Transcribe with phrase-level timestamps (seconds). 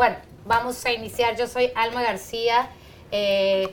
[0.00, 1.36] Bueno, vamos a iniciar.
[1.36, 2.70] Yo soy Alma García.
[3.12, 3.68] Eh,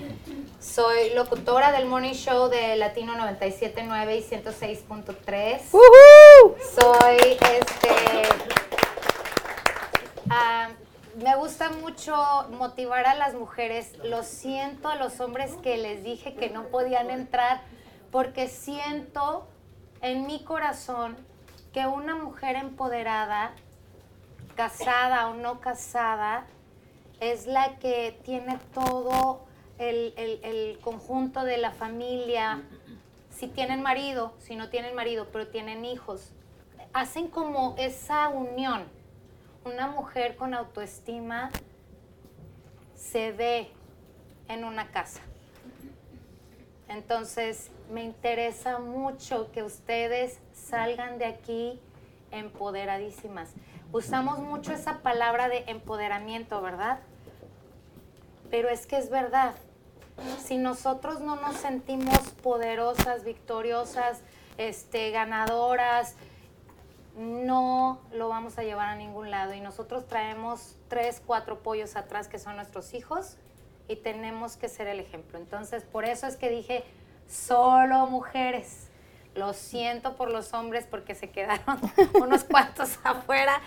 [0.59, 5.61] soy locutora del Morning Show de Latino 97.9 y 106.3.
[6.75, 8.23] Soy este.
[10.29, 10.71] ah,
[11.15, 12.13] me gusta mucho
[12.49, 13.93] motivar a las mujeres.
[14.03, 17.61] Lo siento a los hombres que les dije que no podían entrar
[18.11, 19.47] porque siento
[20.01, 21.15] en mi corazón
[21.71, 23.53] que una mujer empoderada,
[24.57, 26.45] casada o no casada,
[27.19, 29.45] es la que tiene todo
[29.77, 32.63] el, el- conjunto de la familia.
[33.29, 36.31] Si tienen marido, si no tienen marido, pero tienen hijos,
[36.91, 38.83] hacen como esa unión.
[39.63, 41.51] Una mujer con autoestima
[42.95, 43.69] se ve
[44.47, 45.21] en una casa.
[46.89, 51.79] Entonces, me interesa mucho que ustedes salgan de aquí
[52.31, 53.49] empoderadísimas.
[53.91, 56.99] Usamos mucho esa palabra de empoderamiento, ¿verdad?
[58.49, 59.55] Pero es que es verdad.
[60.39, 64.21] Si nosotros no nos sentimos poderosas, victoriosas,
[64.57, 66.15] este, ganadoras,
[67.17, 69.53] no lo vamos a llevar a ningún lado.
[69.53, 73.37] Y nosotros traemos tres, cuatro pollos atrás que son nuestros hijos
[73.87, 75.37] y tenemos que ser el ejemplo.
[75.37, 76.83] Entonces, por eso es que dije,
[77.27, 78.86] solo mujeres.
[79.37, 81.79] Lo siento por los hombres porque se quedaron
[82.19, 83.61] unos cuantos afuera,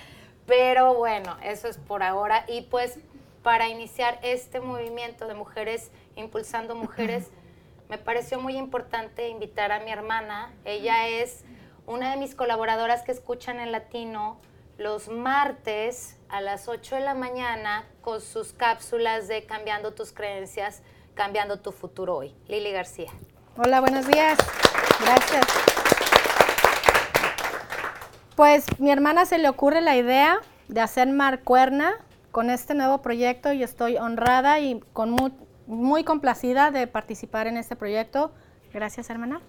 [0.46, 2.44] pero bueno, eso es por ahora.
[2.48, 2.98] Y pues
[3.42, 7.30] para iniciar este movimiento de mujeres impulsando mujeres,
[7.88, 10.52] me pareció muy importante invitar a mi hermana.
[10.64, 11.44] Ella es
[11.86, 14.41] una de mis colaboradoras que escuchan en latino
[14.76, 20.82] los martes a las 8 de la mañana con sus cápsulas de Cambiando tus creencias,
[21.14, 22.34] cambiando tu futuro hoy.
[22.48, 23.12] Lili García.
[23.56, 24.38] Hola, buenos días.
[25.04, 25.46] Gracias.
[28.36, 31.92] Pues mi hermana se le ocurre la idea de hacer Marcuerna
[32.30, 35.32] con este nuevo proyecto y estoy honrada y con muy,
[35.66, 38.32] muy complacida de participar en este proyecto.
[38.72, 39.40] Gracias, hermana.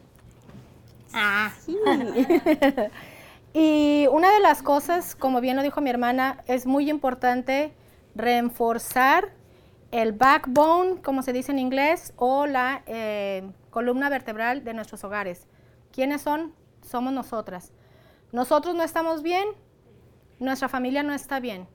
[1.13, 1.51] Ah,
[3.53, 7.73] Y una de las cosas, como bien lo dijo mi hermana, es muy importante
[8.15, 9.33] reforzar
[9.91, 15.47] el backbone, como se dice en inglés, o la eh, columna vertebral de nuestros hogares.
[15.91, 16.53] ¿Quiénes son?
[16.83, 17.73] Somos nosotras.
[18.31, 19.47] Nosotros no estamos bien,
[20.39, 21.67] nuestra familia no está bien,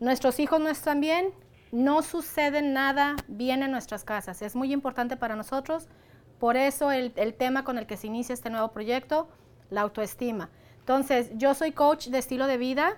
[0.00, 1.32] nuestros hijos no están bien,
[1.70, 4.42] no sucede nada bien en nuestras casas.
[4.42, 5.88] Es muy importante para nosotros,
[6.38, 9.28] por eso el, el tema con el que se inicia este nuevo proyecto,
[9.70, 10.50] la autoestima.
[10.80, 12.96] Entonces, yo soy coach de estilo de vida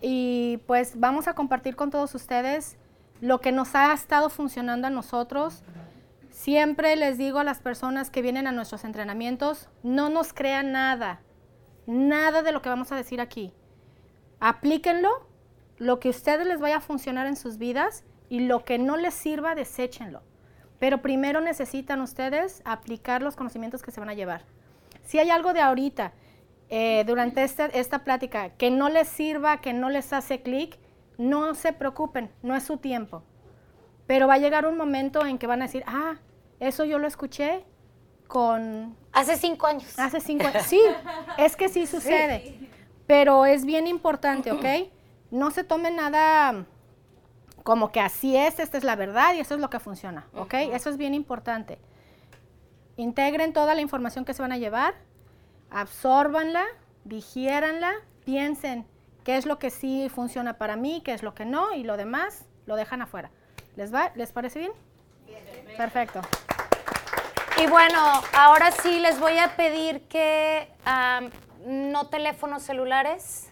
[0.00, 2.76] y pues vamos a compartir con todos ustedes
[3.20, 5.62] lo que nos ha estado funcionando a nosotros.
[6.36, 11.22] Siempre les digo a las personas que vienen a nuestros entrenamientos, no nos crean nada,
[11.86, 13.54] nada de lo que vamos a decir aquí.
[14.38, 15.26] Aplíquenlo,
[15.78, 18.98] lo que a ustedes les vaya a funcionar en sus vidas y lo que no
[18.98, 20.22] les sirva, deséchenlo.
[20.78, 24.44] Pero primero necesitan ustedes aplicar los conocimientos que se van a llevar.
[25.04, 26.12] Si hay algo de ahorita,
[26.68, 30.78] eh, durante esta, esta plática, que no les sirva, que no les hace clic,
[31.16, 33.24] no se preocupen, no es su tiempo.
[34.06, 36.18] Pero va a llegar un momento en que van a decir, ah,
[36.60, 37.64] eso yo lo escuché
[38.28, 39.98] con hace cinco años.
[39.98, 40.64] Hace cinco años.
[40.66, 40.80] Sí,
[41.38, 42.58] es que sí sucede.
[43.06, 44.90] Pero es bien importante, ¿ok?
[45.30, 46.66] No se tome nada
[47.62, 50.54] como que así es, esta es la verdad y esto es lo que funciona, ¿ok?
[50.72, 51.80] Eso es bien importante.
[52.96, 54.94] Integren toda la información que se van a llevar,
[55.70, 56.64] absórbanla,
[57.04, 57.92] digiéranla,
[58.24, 58.86] piensen
[59.24, 61.96] qué es lo que sí funciona para mí, qué es lo que no y lo
[61.96, 63.32] demás lo dejan afuera.
[63.74, 64.12] ¿Les va?
[64.14, 64.72] ¿Les parece bien?
[65.76, 66.20] Perfecto.
[67.58, 67.98] Y bueno,
[68.34, 70.68] ahora sí les voy a pedir que
[71.64, 73.50] no teléfonos celulares.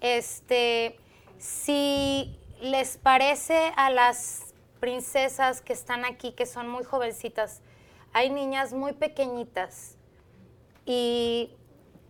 [0.00, 0.98] Este,
[1.38, 7.62] si les parece a las princesas que están aquí, que son muy jovencitas,
[8.12, 9.96] hay niñas muy pequeñitas
[10.84, 11.54] y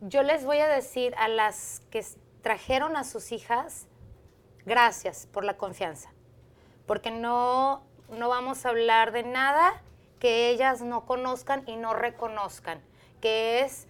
[0.00, 2.04] yo les voy a decir a las que
[2.42, 3.86] trajeron a sus hijas,
[4.64, 6.10] gracias por la confianza,
[6.86, 9.82] porque no, no vamos a hablar de nada
[10.18, 12.82] que ellas no conozcan y no reconozcan,
[13.20, 13.86] que es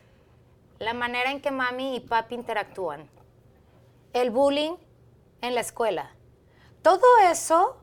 [0.79, 3.09] la manera en que mami y papi interactúan,
[4.13, 4.77] el bullying
[5.43, 6.15] en la escuela.
[6.83, 7.77] Todo eso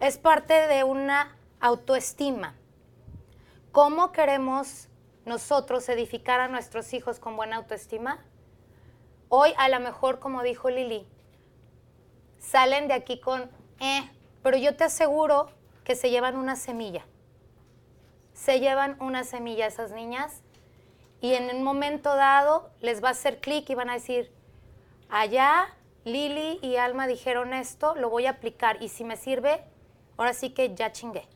[0.00, 2.54] es parte de una autoestima.
[3.72, 4.88] ¿Cómo queremos
[5.24, 8.24] nosotros edificar a nuestros hijos con buena autoestima?
[9.28, 11.06] Hoy a lo mejor, como dijo Lili,
[12.38, 13.50] salen de aquí con,
[13.80, 14.10] eh,
[14.42, 15.50] pero yo te aseguro
[15.86, 17.06] que se llevan una semilla.
[18.34, 20.42] Se llevan una semilla esas niñas
[21.20, 24.32] y en un momento dado les va a hacer clic y van a decir,
[25.08, 25.72] allá
[26.04, 29.62] Lili y Alma dijeron esto, lo voy a aplicar y si me sirve,
[30.16, 31.28] ahora sí que ya chingué.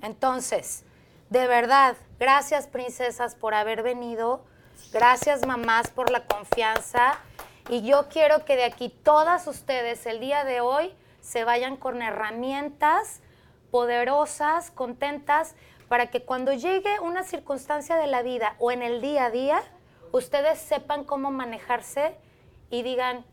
[0.00, 0.84] Entonces,
[1.28, 4.44] de verdad, gracias princesas por haber venido,
[4.92, 7.18] gracias mamás por la confianza
[7.68, 12.00] y yo quiero que de aquí todas ustedes el día de hoy se vayan con
[12.00, 13.20] herramientas
[13.70, 15.54] poderosas, contentas,
[15.88, 19.62] para que cuando llegue una circunstancia de la vida o en el día a día,
[20.12, 22.16] ustedes sepan cómo manejarse
[22.70, 23.24] y digan,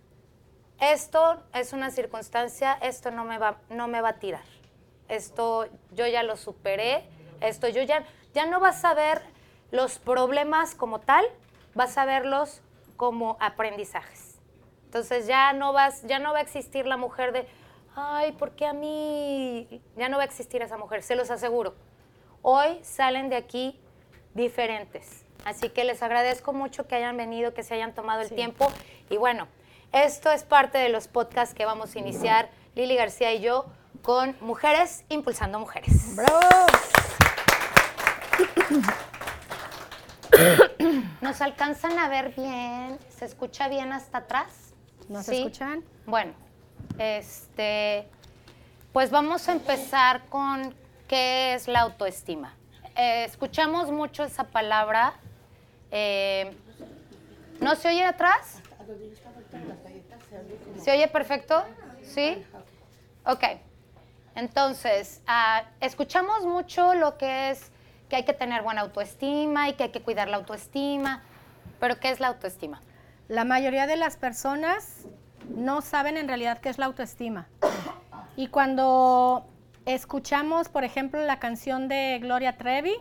[0.80, 4.44] esto es una circunstancia, esto no me va, no me va a tirar.
[5.08, 7.08] Esto yo ya lo superé,
[7.42, 9.22] esto yo ya, ya no vas a ver
[9.72, 11.26] los problemas como tal,
[11.74, 12.62] vas a verlos
[12.96, 14.40] como aprendizajes.
[14.86, 17.48] Entonces ya no vas, ya no va a existir la mujer de,
[17.98, 19.82] ay, ¿por qué a mí?
[19.98, 21.74] Ya no va a existir esa mujer, se los aseguro.
[22.44, 23.80] Hoy salen de aquí
[24.36, 25.26] diferentes.
[25.44, 28.72] Así que les agradezco mucho que hayan venido, que se hayan tomado el tiempo.
[29.10, 29.48] Y bueno,
[29.92, 33.66] esto es parte de los podcasts que vamos a iniciar Lili García y yo
[34.04, 36.16] con Mujeres Impulsando Mujeres.
[36.16, 36.40] ¡Bravo!
[41.22, 43.00] ¿Nos alcanzan a ver bien?
[43.10, 44.74] ¿Se escucha bien hasta atrás?
[45.10, 45.38] ¿Nos ¿Sí?
[45.38, 45.84] escuchan?
[46.06, 46.34] Bueno,
[46.98, 48.08] este,
[48.94, 50.74] pues vamos a empezar con
[51.08, 52.54] qué es la autoestima.
[52.96, 55.14] Eh, escuchamos mucho esa palabra.
[55.92, 56.56] eh,
[57.60, 58.62] ¿No se oye atrás?
[60.84, 61.64] ¿Se oye perfecto?
[62.04, 62.44] ¿Sí?
[63.26, 63.44] Ok.
[64.36, 67.72] Entonces, ah, escuchamos mucho lo que es
[68.10, 71.24] que hay que tener buena autoestima y que hay que cuidar la autoestima.
[71.80, 72.82] Pero ¿qué es la autoestima?
[73.28, 75.06] La mayoría de las personas
[75.56, 77.48] no saben en realidad qué es la autoestima.
[78.36, 79.46] Y cuando
[79.86, 82.96] escuchamos, por ejemplo, la canción de Gloria Trevi,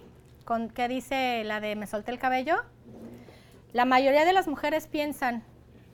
[0.45, 2.57] con, que dice la de Me solté el cabello,
[3.73, 5.43] la mayoría de las mujeres piensan,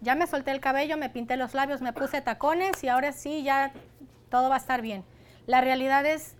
[0.00, 3.42] ya me solté el cabello, me pinté los labios, me puse tacones y ahora sí,
[3.42, 3.72] ya
[4.30, 5.04] todo va a estar bien.
[5.46, 6.36] La realidad es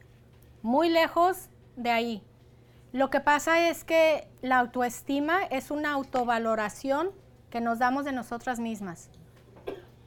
[0.63, 2.23] muy lejos de ahí.
[2.93, 7.11] Lo que pasa es que la autoestima es una autovaloración
[7.51, 9.11] que nos damos de nosotras mismas.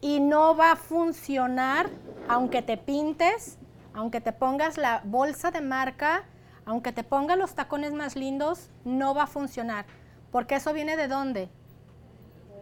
[0.06, 1.90] Y no va a funcionar
[2.30, 3.58] aunque te pintes,
[3.96, 6.24] aunque te pongas la bolsa de marca,
[6.64, 9.86] aunque te pongas los tacones más lindos, no va a funcionar.
[10.32, 11.50] Porque eso viene de dónde?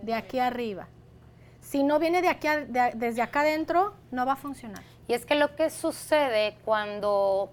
[0.03, 0.87] De aquí arriba.
[1.59, 4.81] Si no viene de aquí a- de- desde acá adentro, no va a funcionar.
[5.09, 7.49] Y es que lo que sucede cuando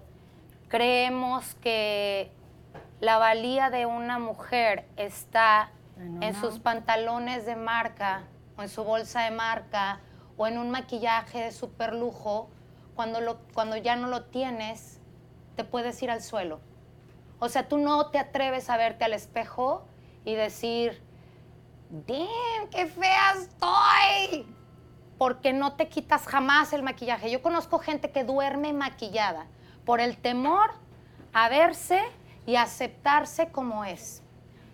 [0.69, 2.31] creemos que
[3.01, 5.69] la valía de una mujer está
[6.21, 8.23] En sus pantalones de marca
[8.63, 9.99] en su bolsa de marca
[10.37, 12.49] o en un maquillaje de super lujo,
[12.95, 14.99] cuando, lo, cuando ya no lo tienes,
[15.55, 16.59] te puedes ir al suelo.
[17.39, 19.85] O sea, tú no te atreves a verte al espejo
[20.25, 21.01] y decir,
[21.89, 24.45] damn, qué fea estoy
[25.17, 27.29] porque no te quitas jamás el maquillaje.
[27.29, 29.45] Yo conozco gente que duerme maquillada
[29.85, 30.71] por el temor
[31.31, 32.01] a verse
[32.47, 34.23] y aceptarse como es.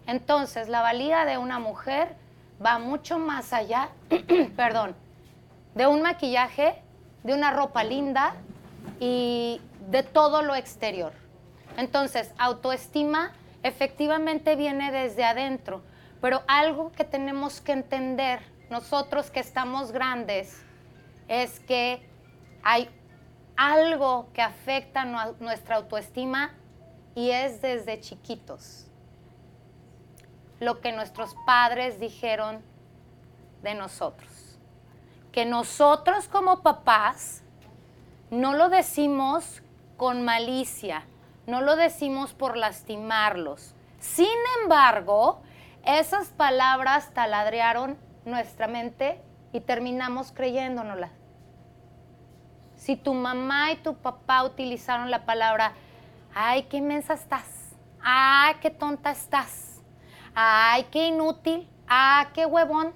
[0.06, 2.16] Entonces, la valía de una mujer
[2.64, 3.90] va mucho más allá,
[4.56, 4.96] perdón,
[5.76, 6.82] de un maquillaje,
[7.24, 8.34] de una ropa linda
[9.00, 11.14] y de todo lo exterior.
[11.78, 13.34] Entonces, autoestima
[13.64, 15.84] efectivamente viene desde adentro,
[16.22, 18.40] pero algo que tenemos que entender
[18.70, 20.62] nosotros que estamos grandes
[21.28, 22.02] es que
[22.64, 22.90] hay
[23.56, 26.54] algo que afecta nu- nuestra autoestima
[27.16, 28.87] y es desde chiquitos.
[30.60, 32.62] Lo que nuestros padres dijeron
[33.62, 34.58] de nosotros.
[35.32, 37.44] Que nosotros como papás
[38.30, 39.62] no lo decimos
[39.98, 41.06] con malicia,
[41.46, 43.74] no lo decimos por lastimarlos.
[44.00, 44.28] Sin
[44.62, 45.42] embargo,
[45.86, 49.22] esas palabras taladrearon nuestra mente
[49.54, 51.12] y terminamos creyéndonoslas.
[52.76, 55.74] Si tu mamá y tu papá utilizaron la palabra,
[56.36, 57.48] ay, qué inmensa estás,
[58.02, 59.67] ay, qué tonta estás,
[60.40, 62.94] ay, qué inútil, ay, qué huevón,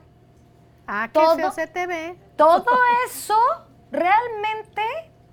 [0.87, 2.17] Ah, qué Todo- feo se te ve.
[2.35, 2.65] todo
[3.07, 3.37] eso
[3.91, 4.83] realmente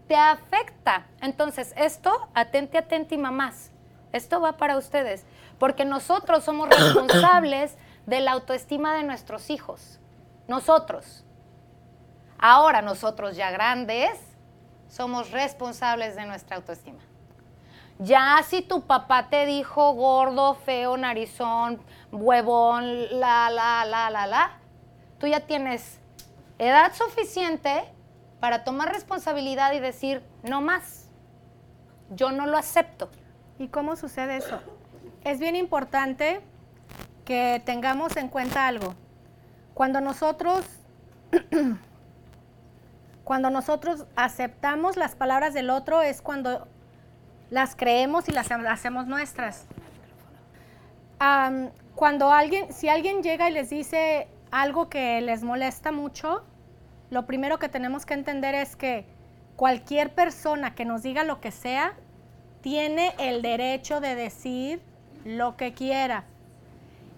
[0.07, 1.07] te afecta.
[1.21, 3.71] Entonces, esto, atente, atente, mamás,
[4.13, 5.27] esto va para ustedes,
[5.59, 9.99] porque nosotros somos responsables de la autoestima de nuestros hijos.
[10.47, 11.25] Nosotros.
[12.39, 14.19] Ahora nosotros ya grandes
[14.89, 17.01] somos responsables de nuestra autoestima.
[17.99, 24.51] Ya si tu papá te dijo gordo, feo, narizón, huevón, la, la, la, la, la,
[25.19, 25.99] tú ya tienes
[26.59, 27.85] edad suficiente
[28.41, 31.09] para tomar responsabilidad y decir, no más,
[32.11, 33.11] yo no lo acepto.
[33.59, 34.61] ¿Y cómo sucede eso?
[35.25, 36.41] Es bien importante
[37.25, 38.95] que tengamos en cuenta algo.
[39.75, 40.65] Cuando nosotros
[43.25, 46.67] cuando nosotros aceptamos las palabras del otro es cuando
[47.51, 49.67] las creemos y las hacemos nuestras.
[51.99, 56.45] Cuando alguien, si alguien llega y les dice algo que les molesta mucho,
[57.11, 59.05] lo primero que tenemos que entender es que
[59.57, 61.95] cualquier persona que nos diga lo que sea,
[62.61, 64.81] tiene el derecho de decir
[65.25, 66.23] lo que quiera.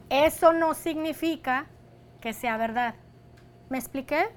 [0.09, 1.67] Eso no significa
[2.23, 2.95] que sea verdad.
[3.69, 4.29] ¿Me expliqué?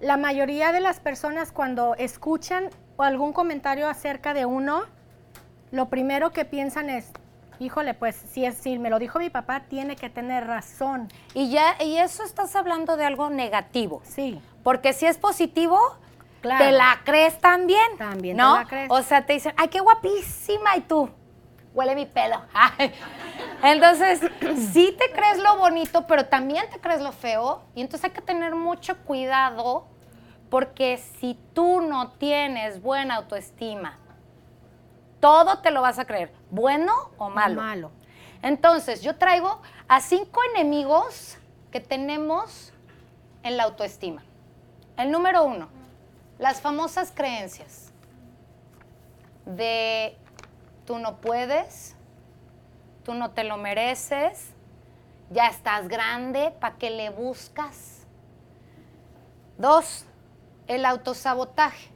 [0.00, 2.68] La mayoría de las personas cuando escuchan
[2.98, 4.82] algún comentario acerca de uno,
[5.70, 7.12] lo primero que piensan es,
[7.58, 11.08] híjole, pues si, es, si me lo dijo mi papá, tiene que tener razón.
[11.34, 14.02] Y ya, y eso estás hablando de algo negativo.
[14.04, 14.40] Sí.
[14.62, 15.78] Porque si es positivo,
[16.42, 17.96] te la crees también.
[17.98, 18.54] También ¿no?
[18.54, 18.90] te la crees.
[18.90, 21.10] O sea, te dicen, ay, qué guapísima, y tú,
[21.72, 22.40] huele mi pelo.
[23.62, 24.20] Entonces,
[24.72, 27.62] sí te crees lo bonito, pero también te crees lo feo.
[27.74, 29.86] Y entonces hay que tener mucho cuidado,
[30.50, 33.98] porque si tú no tienes buena autoestima,
[35.20, 37.60] todo te lo vas a creer, bueno o malo.
[37.60, 37.90] Malo.
[38.42, 41.36] Entonces, yo traigo a cinco enemigos
[41.72, 42.72] que tenemos
[43.42, 44.22] en la autoestima.
[44.96, 45.68] El número uno,
[46.38, 47.92] las famosas creencias
[49.44, 50.16] de
[50.86, 51.96] tú no puedes,
[53.04, 54.50] tú no te lo mereces,
[55.30, 58.06] ya estás grande, ¿para qué le buscas?
[59.58, 60.06] Dos,
[60.68, 61.90] el autosabotaje.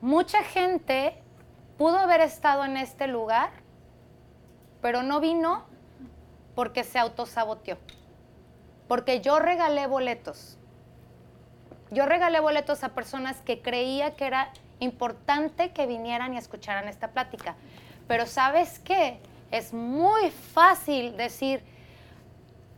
[0.00, 1.22] Mucha gente
[1.76, 3.50] pudo haber estado en este lugar,
[4.80, 5.64] pero no vino
[6.54, 7.78] porque se autosaboteó.
[8.88, 10.58] Porque yo regalé boletos.
[11.90, 17.08] Yo regalé boletos a personas que creía que era importante que vinieran y escucharan esta
[17.08, 17.56] plática.
[18.08, 19.18] Pero ¿sabes qué?
[19.50, 21.62] Es muy fácil decir,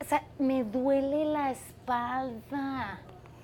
[0.01, 3.01] o sea, me duele la espalda.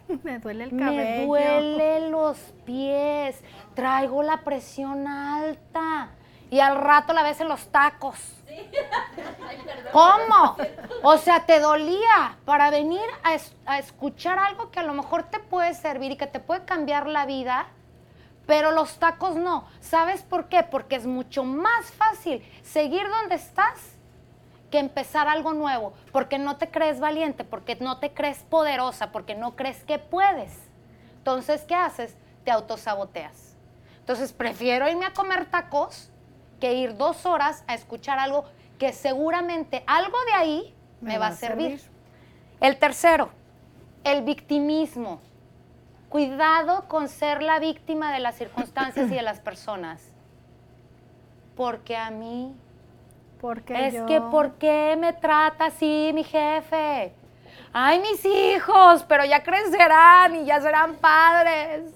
[0.22, 0.96] Me duele el cabello.
[0.96, 3.40] Me duele los pies.
[3.74, 6.10] Traigo la presión alta.
[6.50, 8.18] Y al rato la ves en los tacos.
[9.92, 10.56] ¿Cómo?
[11.02, 13.36] O sea, te dolía para venir a,
[13.72, 17.06] a, escuchar algo que a lo mejor te puede servir y que te puede cambiar
[17.06, 17.66] la vida,
[18.46, 19.66] pero los tacos no.
[19.80, 20.62] ¿Sabes por qué?
[20.62, 23.93] Porque es mucho más fácil seguir donde estás
[24.70, 29.34] que empezar algo nuevo, porque no te crees valiente, porque no te crees poderosa, porque
[29.34, 30.52] no crees que puedes.
[31.18, 32.16] Entonces, ¿qué haces?
[32.44, 33.56] Te autosaboteas.
[34.00, 36.10] Entonces, prefiero irme a comer tacos
[36.60, 38.44] que ir dos horas a escuchar algo
[38.78, 41.78] que seguramente algo de ahí me, va, a servir.
[41.78, 41.94] servir.
[42.60, 43.30] El tercero,
[44.04, 45.20] el victimismo.
[46.08, 50.12] Cuidado con ser la víctima de las circunstancias y de las personas.
[51.56, 52.54] Porque a mí
[53.44, 57.12] porque es que, ¿por qué me trata así mi jefe?
[57.74, 61.92] Ay, mis hijos, pero ya crecerán y ya serán padres.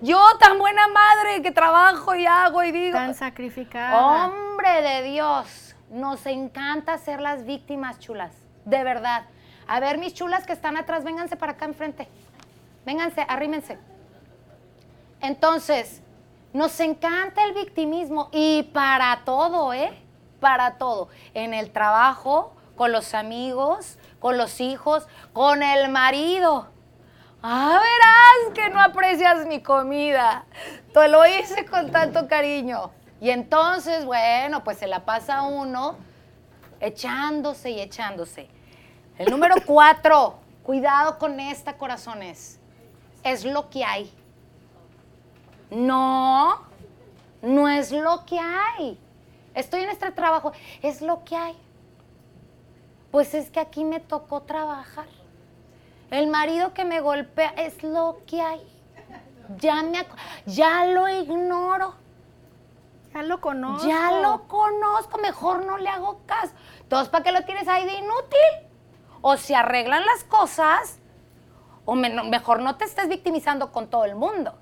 [0.00, 2.96] Yo, tan buena madre que trabajo y hago y digo.
[2.96, 4.28] Tan sacrificada.
[4.28, 8.32] Hombre de Dios, nos encanta ser las víctimas chulas,
[8.64, 9.24] de verdad.
[9.66, 12.06] A ver, mis chulas que están atrás, vénganse para acá enfrente.
[12.86, 13.80] Vénganse, arrímense.
[15.20, 16.04] Entonces,
[16.52, 20.03] nos encanta el victimismo y para todo, ¿eh?
[20.44, 26.68] Para todo, en el trabajo, con los amigos, con los hijos, con el marido.
[27.42, 30.44] Ah, verás que no aprecias mi comida.
[30.92, 32.90] Te lo hice con tanto cariño.
[33.22, 35.96] Y entonces, bueno, pues se la pasa uno
[36.78, 38.50] echándose y echándose.
[39.16, 42.60] El número cuatro, cuidado con esta, corazones.
[43.22, 44.12] Es lo que hay.
[45.70, 46.60] No,
[47.40, 49.00] no es lo que hay.
[49.54, 51.56] Estoy en este trabajo, es lo que hay.
[53.10, 55.06] Pues es que aquí me tocó trabajar.
[56.10, 58.60] El marido que me golpea es lo que hay.
[59.58, 60.06] Ya, me,
[60.46, 61.94] ya lo ignoro.
[63.14, 63.86] Ya lo conozco.
[63.86, 66.52] Ya lo conozco, mejor no le hago caso.
[66.80, 68.68] Entonces, ¿para qué lo tienes ahí de inútil?
[69.20, 70.98] O se arreglan las cosas,
[71.84, 74.58] o mejor no te estés victimizando con todo el mundo.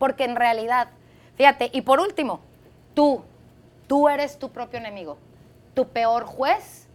[0.00, 0.88] Porque en realidad,
[1.36, 2.40] fíjate, y por último,
[2.94, 3.24] tú,
[3.86, 5.18] Tú eres tu propio enemigo,
[5.74, 6.88] tu peor juez,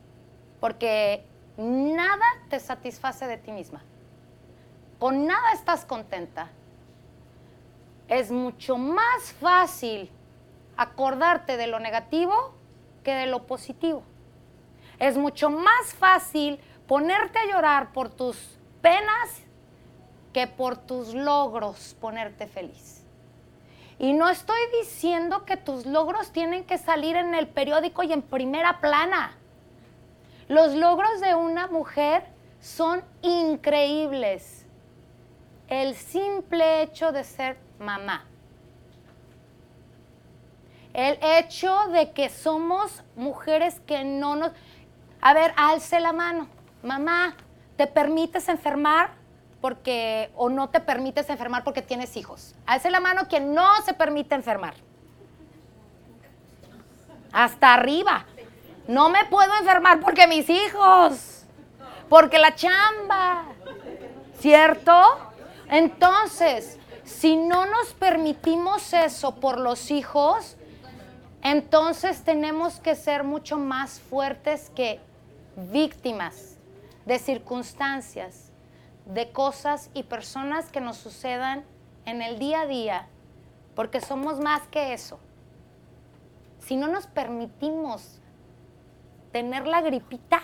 [0.60, 1.24] porque
[1.58, 3.82] nada te satisface de ti misma.
[4.98, 6.50] Con nada estás contenta.
[8.08, 10.10] Es mucho más fácil
[10.78, 12.54] acordarte de lo negativo
[13.04, 14.04] que de lo positivo.
[14.98, 19.44] Es mucho más fácil ponerte a llorar por tus penas
[20.34, 22.99] que por tus logros ponerte feliz.
[24.00, 28.22] Y no estoy diciendo que tus logros tienen que salir en el periódico y en
[28.22, 29.36] primera plana.
[30.48, 32.24] Los logros de una mujer
[32.62, 34.66] son increíbles.
[35.68, 38.26] El simple hecho de ser mamá.
[40.94, 44.54] El hecho de que somos mujeres que no nos...
[45.22, 46.48] A ver, alce la mano.
[46.82, 47.36] Mamá,
[47.76, 49.19] ¿te permites enfermar?
[49.62, 52.56] Porque o no te permites enfermar porque tienes hijos.
[52.66, 54.76] Alce la mano quien no se permite enfermar.
[57.32, 58.26] Hasta arriba.
[58.88, 61.44] No me puedo enfermar porque mis hijos,
[62.08, 63.46] porque la chamba,
[64.40, 64.94] ¿cierto?
[65.70, 70.58] Entonces, si no nos permitimos eso por los hijos,
[71.44, 75.00] entonces tenemos que ser mucho más fuertes que
[75.56, 76.58] víctimas
[77.06, 78.49] de circunstancias
[79.10, 81.66] de cosas y personas que nos sucedan
[82.06, 83.08] en el día a día,
[83.76, 85.20] porque somos más que eso.
[86.60, 88.22] Si no nos permitimos
[89.32, 90.42] tener la gripita,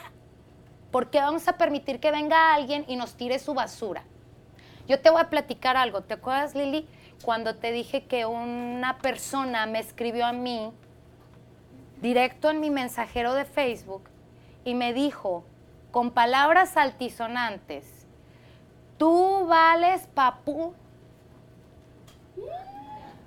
[0.91, 4.03] ¿por qué vamos a permitir que venga alguien y nos tire su basura?
[4.87, 6.01] Yo te voy a platicar algo.
[6.01, 6.87] ¿Te acuerdas, Lili,
[7.23, 10.71] cuando te dije que una persona me escribió a mí
[12.01, 14.09] directo en mi mensajero de Facebook
[14.63, 15.43] y me dijo
[15.91, 17.94] con palabras altisonantes,
[18.97, 20.73] Tú vales papú.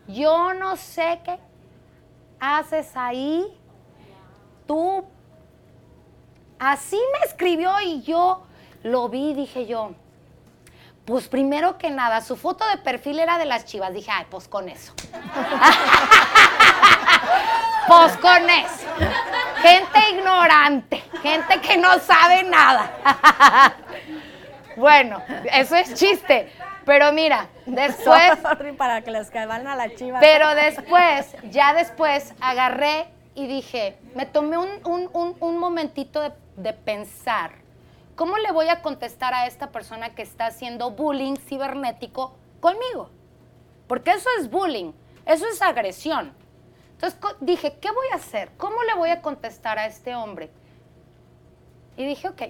[0.06, 1.38] Yo no sé qué
[2.40, 3.46] haces ahí.
[4.66, 5.04] Tú.
[6.58, 8.44] Así me escribió y yo
[8.82, 9.92] lo vi, dije yo.
[11.04, 13.94] Pues primero que nada, su foto de perfil era de las chivas.
[13.94, 14.92] Dije, ay, pues con eso.
[17.88, 18.86] pues con eso.
[19.62, 23.76] Gente ignorante, gente que no sabe nada.
[24.78, 25.20] Bueno,
[25.52, 26.50] eso es chiste.
[26.84, 28.38] Pero mira, después.
[28.78, 30.20] para que les van a la chiva.
[30.20, 37.50] Pero después, ya después, agarré y dije, me tomé un, momentito de, de, pensar.
[38.16, 43.10] ¿Cómo le voy a contestar a esta persona que está haciendo bullying cibernético conmigo?
[43.86, 44.92] Porque eso es bullying,
[45.26, 46.32] eso es agresión.
[46.92, 48.50] Entonces dije, ¿qué voy a hacer?
[48.56, 50.50] ¿Cómo le voy a contestar a este hombre?
[51.96, 52.42] Y dije, ok,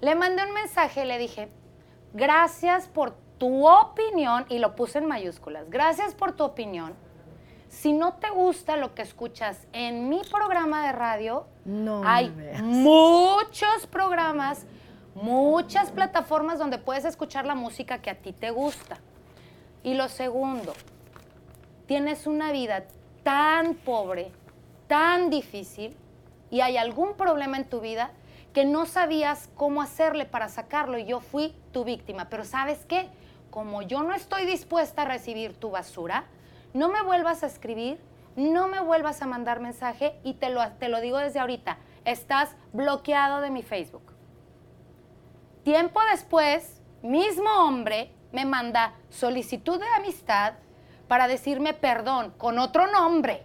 [0.00, 1.48] le mandé un mensaje y le dije,
[2.12, 6.94] gracias por tu opinión, y lo puse en mayúsculas, gracias por tu opinión.
[7.68, 12.30] Si no te gusta lo que escuchas en mi programa de radio, no hay
[12.62, 14.64] muchos programas,
[15.14, 18.98] muchas plataformas donde puedes escuchar la música que a ti te gusta.
[19.82, 20.72] Y lo segundo,
[21.86, 22.84] tienes una vida
[23.22, 24.30] tan pobre,
[24.86, 25.96] tan difícil,
[26.50, 28.12] y hay algún problema en tu vida,
[28.56, 32.30] que no sabías cómo hacerle para sacarlo y yo fui tu víctima.
[32.30, 33.10] Pero sabes qué?
[33.50, 36.24] Como yo no estoy dispuesta a recibir tu basura,
[36.72, 38.00] no me vuelvas a escribir,
[38.34, 42.56] no me vuelvas a mandar mensaje y te lo, te lo digo desde ahorita, estás
[42.72, 44.14] bloqueado de mi Facebook.
[45.62, 50.54] Tiempo después, mismo hombre me manda solicitud de amistad
[51.08, 53.44] para decirme perdón con otro nombre.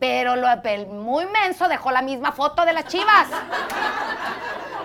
[0.00, 3.28] Pero lo, el muy menso dejó la misma foto de las chivas.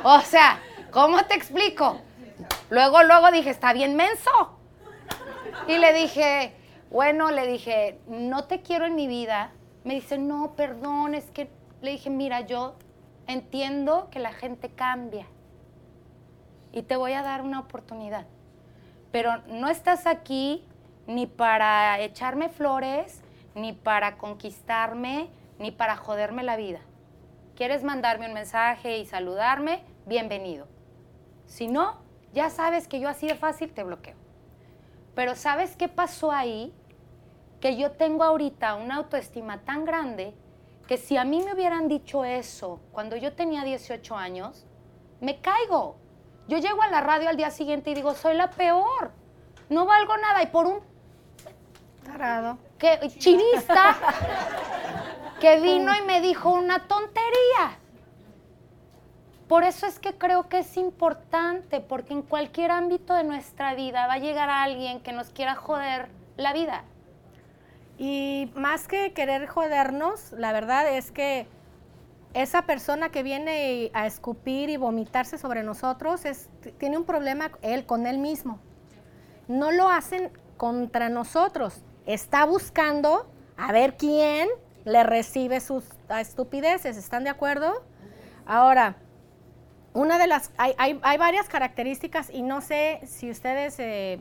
[0.03, 0.59] O sea,
[0.91, 1.99] ¿cómo te explico?
[2.69, 4.57] Luego, luego dije, está bien menso.
[5.67, 6.53] Y le dije,
[6.89, 9.51] bueno, le dije, no te quiero en mi vida.
[9.83, 11.49] Me dice, no, perdón, es que
[11.81, 12.75] le dije, mira, yo
[13.27, 15.25] entiendo que la gente cambia
[16.71, 18.25] y te voy a dar una oportunidad.
[19.11, 20.63] Pero no estás aquí
[21.07, 23.21] ni para echarme flores,
[23.53, 26.79] ni para conquistarme, ni para joderme la vida.
[27.55, 29.88] ¿Quieres mandarme un mensaje y saludarme?
[30.05, 30.67] Bienvenido.
[31.45, 31.97] Si no,
[32.33, 34.15] ya sabes que yo así de fácil te bloqueo.
[35.15, 36.73] Pero ¿sabes qué pasó ahí?
[37.59, 40.33] Que yo tengo ahorita una autoestima tan grande
[40.87, 44.65] que si a mí me hubieran dicho eso cuando yo tenía 18 años,
[45.21, 45.97] me caigo.
[46.47, 49.11] Yo llego a la radio al día siguiente y digo, soy la peor.
[49.69, 50.41] No valgo nada.
[50.41, 50.79] Y por un...
[52.03, 53.97] Tarado que, chinista
[55.39, 57.78] que vino y me dijo una tontería.
[59.49, 64.05] Por eso es que creo que es importante, porque en cualquier ámbito de nuestra vida
[64.05, 66.07] va a llegar alguien que nos quiera joder
[66.37, 66.83] la vida.
[67.97, 71.47] Y más que querer jodernos, la verdad es que
[72.35, 77.87] esa persona que viene a escupir y vomitarse sobre nosotros es, tiene un problema él
[77.87, 78.59] con él mismo.
[79.47, 84.47] No lo hacen contra nosotros, está buscando a ver quién
[84.85, 86.97] le recibe sus estupideces.
[86.97, 87.83] ¿Están de acuerdo?
[88.45, 88.95] Ahora,
[89.99, 94.19] una de las, hay, varias características y no sé si ustedes eh,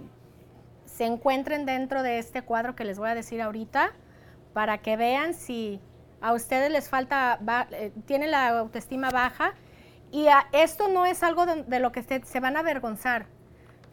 [0.86, 3.92] se encuentren dentro de este cuadro que les voy a decir ahorita
[4.54, 5.80] para que vean si
[6.20, 7.38] a ustedes les falta,
[7.70, 9.54] eh, tienen la autoestima baja
[10.10, 13.26] Y esto no es algo de, lo que se van a avergonzar.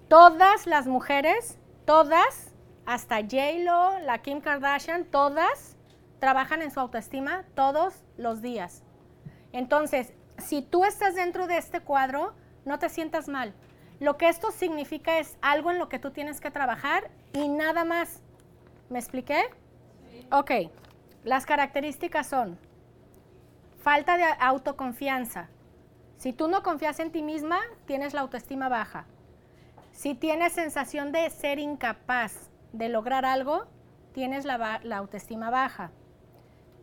[0.07, 2.51] Todas las mujeres, todas,
[2.87, 5.75] hasta J-Lo, la Kim Kardashian, todas
[6.19, 8.81] trabajan en su autoestima todos los días.
[9.51, 12.33] Entonces, si tú estás dentro de este cuadro,
[12.65, 13.53] no te sientas mal.
[13.99, 17.85] Lo que esto significa es algo en lo que tú tienes que trabajar y nada
[17.85, 18.21] más.
[18.89, 19.43] ¿Me expliqué?
[20.31, 20.51] Ok,
[21.23, 22.57] las características son
[23.77, 25.47] falta de autoconfianza.
[26.17, 29.05] Si tú no confías en ti misma, tienes la autoestima baja.
[29.91, 33.65] Si tienes sensación de ser incapaz de lograr algo,
[34.13, 35.91] tienes la, la autoestima baja.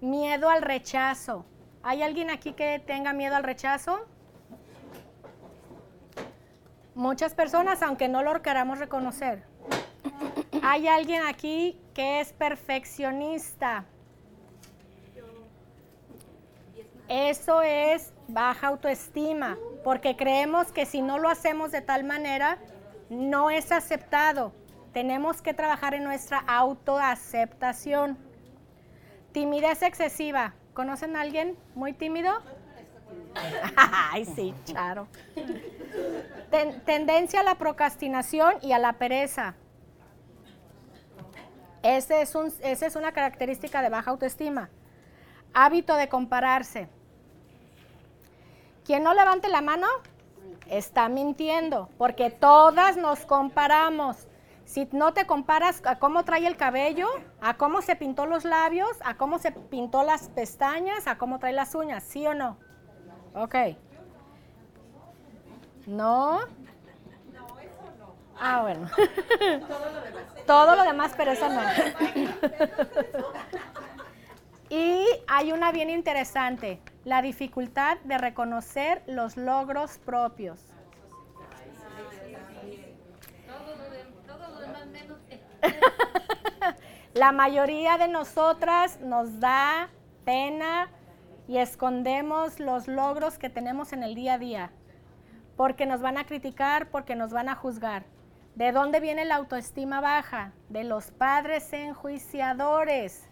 [0.01, 1.45] Miedo al rechazo.
[1.83, 4.07] ¿Hay alguien aquí que tenga miedo al rechazo?
[6.95, 9.43] Muchas personas, aunque no lo queramos reconocer.
[10.63, 13.85] ¿Hay alguien aquí que es perfeccionista?
[17.09, 22.59] Eso es baja autoestima, porque creemos que si no lo hacemos de tal manera,
[23.11, 24.53] no es aceptado.
[24.93, 28.17] Tenemos que trabajar en nuestra autoaceptación.
[29.33, 30.55] Timidez excesiva.
[30.75, 32.33] ¿Conocen a alguien muy tímido?
[33.77, 35.07] Ay, sí, charo
[36.85, 39.55] tendencia a la procrastinación y a la pereza.
[41.83, 44.69] Ese esa es una característica de baja autoestima.
[45.55, 46.89] Hábito de compararse.
[48.85, 49.87] Quien no levante la mano
[50.69, 54.29] está mintiendo, porque todas nos comparamos.
[54.73, 57.07] Si no te comparas a cómo trae el cabello,
[57.43, 61.53] a cómo se pintó los labios, a cómo se pintó las pestañas, a cómo trae
[61.53, 62.57] las uñas, ¿sí o no?
[63.35, 63.55] Ok.
[65.87, 66.39] ¿No?
[68.41, 68.89] Ah, bueno.
[69.67, 70.25] Todo lo demás.
[70.47, 71.61] Todo lo demás, pero eso no.
[74.71, 80.72] y hay una bien interesante, la dificultad de reconocer los logros propios.
[87.15, 89.89] La mayoría de nosotras nos da
[90.25, 90.89] pena
[91.49, 94.71] y escondemos los logros que tenemos en el día a día
[95.57, 98.05] porque nos van a criticar, porque nos van a juzgar.
[98.55, 100.53] ¿De dónde viene la autoestima baja?
[100.69, 103.29] De los padres enjuiciadores.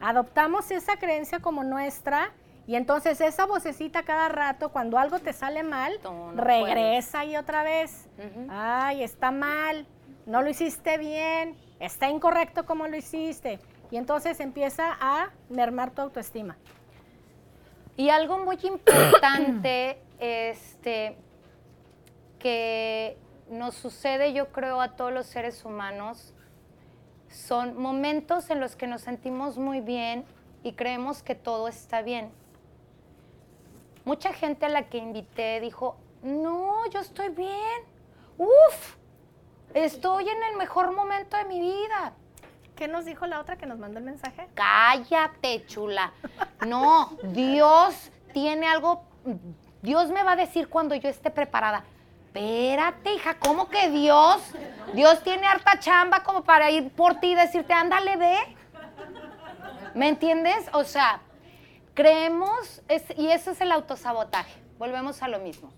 [0.00, 2.32] Adoptamos esa creencia como nuestra
[2.66, 5.98] y entonces esa vocecita cada rato, cuando algo te sale mal,
[6.36, 8.08] regresa y otra vez.
[8.48, 9.86] Ay, está mal,
[10.26, 13.58] no lo hiciste bien, está incorrecto como lo hiciste.
[13.90, 16.56] Y entonces empieza a mermar tu autoestima.
[17.96, 21.16] Y algo muy importante, este,
[22.38, 23.18] que
[23.50, 26.32] nos sucede, yo creo, a todos los seres humanos,
[27.28, 30.24] son momentos en los que nos sentimos muy bien
[30.62, 32.30] y creemos que todo está bien.
[34.04, 37.82] Mucha gente a la que invité dijo, no, yo estoy bien.
[38.38, 38.96] Uf,
[39.74, 42.12] estoy en el mejor momento de mi vida.
[42.76, 44.48] ¿Qué nos dijo la otra que nos mandó el mensaje?
[44.54, 46.12] Cállate, chula.
[46.66, 49.04] No, Dios tiene algo,
[49.82, 51.84] Dios me va a decir cuando yo esté preparada
[52.34, 54.40] espérate, hija, ¿cómo que Dios?
[54.94, 58.36] Dios tiene harta chamba como para ir por ti y decirte, ándale, ve.
[59.94, 60.66] ¿Me entiendes?
[60.72, 61.20] O sea,
[61.92, 62.80] creemos,
[63.18, 64.62] y eso es el autosabotaje.
[64.78, 65.70] Volvemos a lo mismo.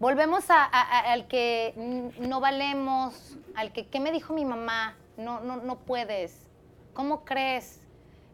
[0.00, 1.74] Volvemos al que
[2.20, 4.96] no valemos, al que, ¿qué me dijo mi mamá?
[5.16, 6.46] No, no, no puedes.
[6.94, 7.80] ¿Cómo crees?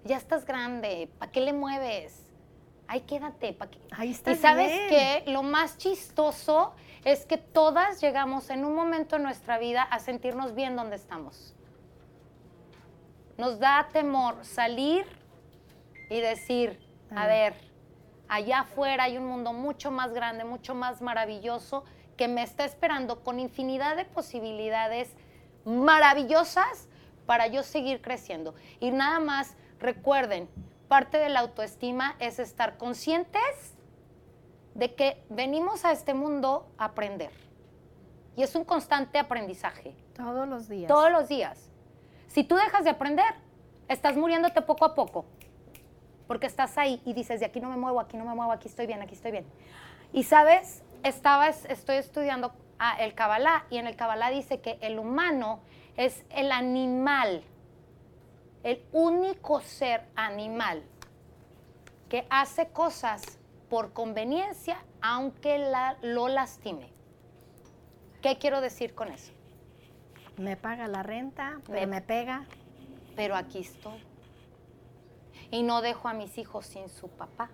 [0.04, 2.24] Ya estás grande, ¿para qué le mueves?
[2.86, 3.56] Ay, quédate.
[3.92, 4.32] Ahí está.
[4.32, 5.24] Y sabes qué?
[5.26, 6.74] Lo más chistoso
[7.04, 11.54] es que todas llegamos en un momento en nuestra vida a sentirnos bien donde estamos.
[13.38, 15.06] Nos da temor salir
[16.10, 16.78] y decir,
[17.10, 17.54] a ver,
[18.28, 21.84] allá afuera hay un mundo mucho más grande, mucho más maravilloso
[22.16, 25.14] que me está esperando con infinidad de posibilidades
[25.64, 26.88] maravillosas
[27.26, 28.54] para yo seguir creciendo.
[28.80, 30.48] Y nada más recuerden,
[30.88, 33.74] parte de la autoestima es estar conscientes
[34.74, 37.30] de que venimos a este mundo a aprender.
[38.36, 39.94] Y es un constante aprendizaje.
[40.14, 40.88] Todos los días.
[40.88, 41.70] Todos los días.
[42.28, 43.32] Si tú dejas de aprender,
[43.88, 45.24] estás muriéndote poco a poco.
[46.26, 48.68] Porque estás ahí y dices, de aquí no me muevo, aquí no me muevo, aquí
[48.68, 49.46] estoy bien, aquí estoy bien.
[50.12, 54.98] Y sabes, estaba, estoy estudiando ah, el Kabbalah y en el Kabbalah dice que el
[54.98, 55.60] humano
[55.96, 57.44] es el animal
[58.64, 60.82] el único ser animal
[62.08, 66.88] que hace cosas por conveniencia aunque la, lo lastime.
[68.22, 69.32] ¿Qué quiero decir con eso?
[70.38, 72.46] Me paga la renta, me, me pega.
[73.14, 74.02] Pero aquí estoy.
[75.54, 77.48] Y no dejo a mis hijos sin su papá.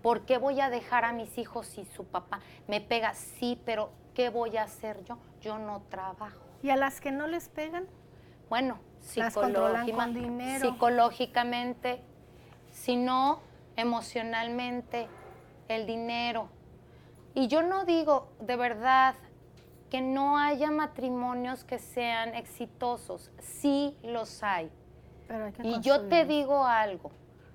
[0.00, 3.14] ¿Por qué voy a dejar a mis hijos si su papá me pega?
[3.14, 5.18] Sí, pero ¿qué voy a hacer yo?
[5.40, 6.38] Yo no trabajo.
[6.62, 7.88] ¿Y a las que no les pegan?
[8.48, 8.78] Bueno,
[10.14, 10.70] dinero.
[10.70, 12.00] psicológicamente,
[12.70, 13.40] sino
[13.74, 15.08] emocionalmente,
[15.66, 16.48] el dinero.
[17.34, 19.16] Y yo no digo de verdad
[19.90, 24.70] que no haya matrimonios que sean exitosos, sí los hay.
[25.32, 27.10] Pero hay que Y yo te digo algo,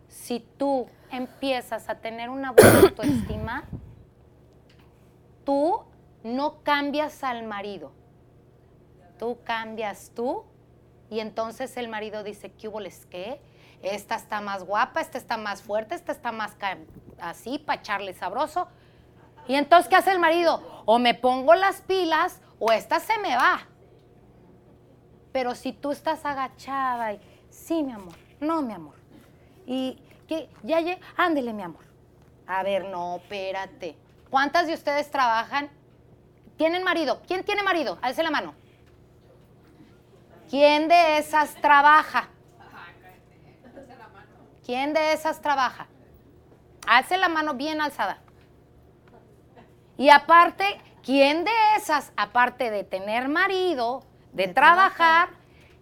[0.07, 3.65] si tú empiezas a tener una buena autoestima,
[5.45, 5.83] tú
[6.23, 7.91] no cambias al marido,
[9.19, 10.43] tú cambias tú
[11.11, 13.39] y entonces el marido dice, ¿qué hubo les qué?
[13.83, 16.57] Esta está más guapa, esta está más fuerte, esta está más
[17.19, 18.67] así para echarle sabroso.
[19.47, 20.83] Y entonces, ¿qué hace el marido?
[20.85, 23.67] O me pongo las pilas o esta se me va.
[25.31, 27.21] Pero si tú estás agachada y,
[27.57, 28.95] sí, mi amor, no, mi amor.
[29.65, 31.83] Y que ya llegué, ándele, mi amor.
[32.45, 33.97] A ver, no, espérate.
[34.29, 35.69] ¿Cuántas de ustedes trabajan?
[36.57, 37.21] ¿Tienen marido?
[37.27, 37.97] ¿Quién tiene marido?
[38.01, 38.53] Alce la mano.
[40.49, 42.29] ¿Quién de esas trabaja?
[44.65, 45.87] ¿Quién de esas trabaja?
[46.87, 48.19] Alce la mano bien alzada.
[49.97, 55.29] Y aparte, ¿quién de esas, aparte de tener marido, de, De trabajar,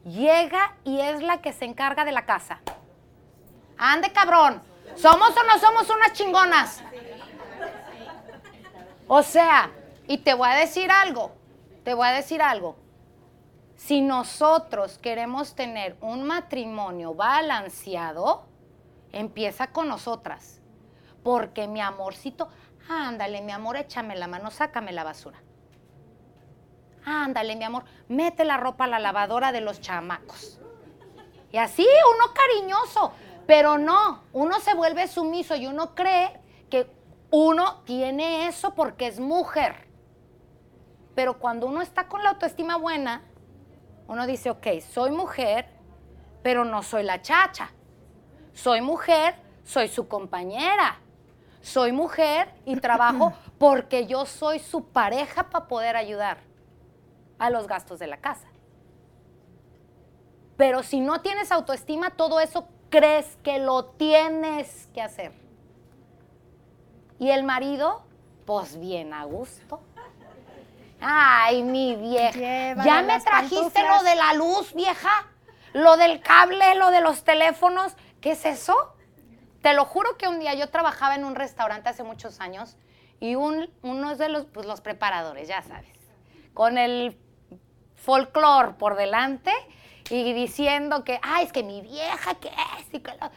[0.05, 2.61] llega y es la que se encarga de la casa?
[3.77, 4.61] Ande, cabrón.
[4.95, 6.81] ¿Somos o no somos unas chingonas?
[9.07, 9.69] O sea,
[10.07, 11.31] y te voy a decir algo,
[11.83, 12.77] te voy a decir algo.
[13.75, 18.45] Si nosotros queremos tener un matrimonio balanceado,
[19.11, 20.61] empieza con nosotras.
[21.23, 22.47] Porque mi amorcito,
[22.87, 25.39] ándale, mi amor, échame la mano, sácame la basura.
[27.05, 30.59] Ándale, mi amor, mete la ropa a la lavadora de los chamacos.
[31.51, 33.13] Y así, uno cariñoso,
[33.45, 36.39] pero no, uno se vuelve sumiso y uno cree
[36.69, 36.89] que
[37.29, 39.87] uno tiene eso porque es mujer.
[41.13, 43.21] Pero cuando uno está con la autoestima buena,
[44.07, 45.69] uno dice, ok, soy mujer,
[46.41, 47.69] pero no soy la chacha.
[48.53, 50.99] Soy mujer, soy su compañera.
[51.61, 56.54] Soy mujer y trabajo porque yo soy su pareja para poder ayudar
[57.39, 58.47] a los gastos de la casa.
[60.57, 65.33] Pero si no tienes autoestima, todo eso crees que lo tienes que hacer.
[67.19, 68.03] Y el marido,
[68.45, 69.81] pues bien a gusto.
[71.01, 72.31] Ay, mi vieja.
[72.31, 74.03] Llévale ¿Ya me trajiste pantuflas.
[74.03, 75.27] lo de la luz, vieja?
[75.73, 77.95] Lo del cable, lo de los teléfonos.
[78.21, 78.95] ¿Qué es eso?
[79.61, 82.77] Te lo juro que un día yo trabajaba en un restaurante hace muchos años
[83.19, 85.89] y un, uno de los, pues, los preparadores, ya sabes,
[86.53, 87.17] con el
[88.05, 89.51] folclore por delante
[90.09, 92.93] y diciendo que, ay, es que mi vieja, ¿qué es?
[92.93, 93.31] Y, que lo-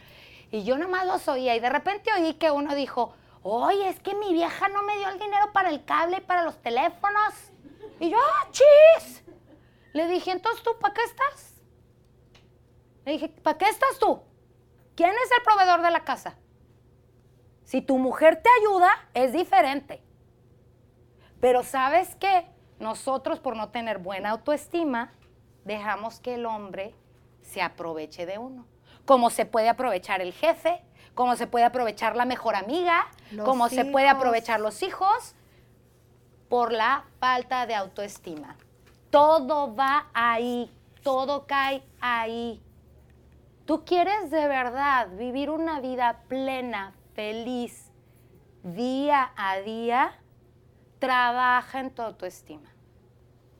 [0.51, 4.13] y yo nomás los oía y de repente oí que uno dijo, oye, es que
[4.15, 7.33] mi vieja no me dio el dinero para el cable y para los teléfonos.
[7.99, 9.23] Y yo, ¡ah, chis!
[9.93, 11.55] Le dije, entonces tú, ¿para qué estás?
[13.05, 14.21] Le dije, ¿para qué estás tú?
[14.95, 16.35] ¿Quién es el proveedor de la casa?
[17.63, 20.03] Si tu mujer te ayuda, es diferente.
[21.39, 22.47] Pero ¿sabes qué?
[22.79, 25.11] Nosotros por no tener buena autoestima,
[25.65, 26.95] dejamos que el hombre
[27.41, 28.65] se aproveche de uno.
[29.05, 30.81] Como se puede aprovechar el jefe,
[31.13, 35.35] como se puede aprovechar la mejor amiga, Los como se puede aprovechar los hijos,
[36.47, 38.55] por la falta de autoestima.
[39.09, 40.71] Todo va ahí,
[41.03, 42.61] todo cae ahí.
[43.65, 47.91] Tú quieres de verdad vivir una vida plena, feliz,
[48.63, 50.13] día a día,
[50.99, 52.68] trabaja en tu autoestima.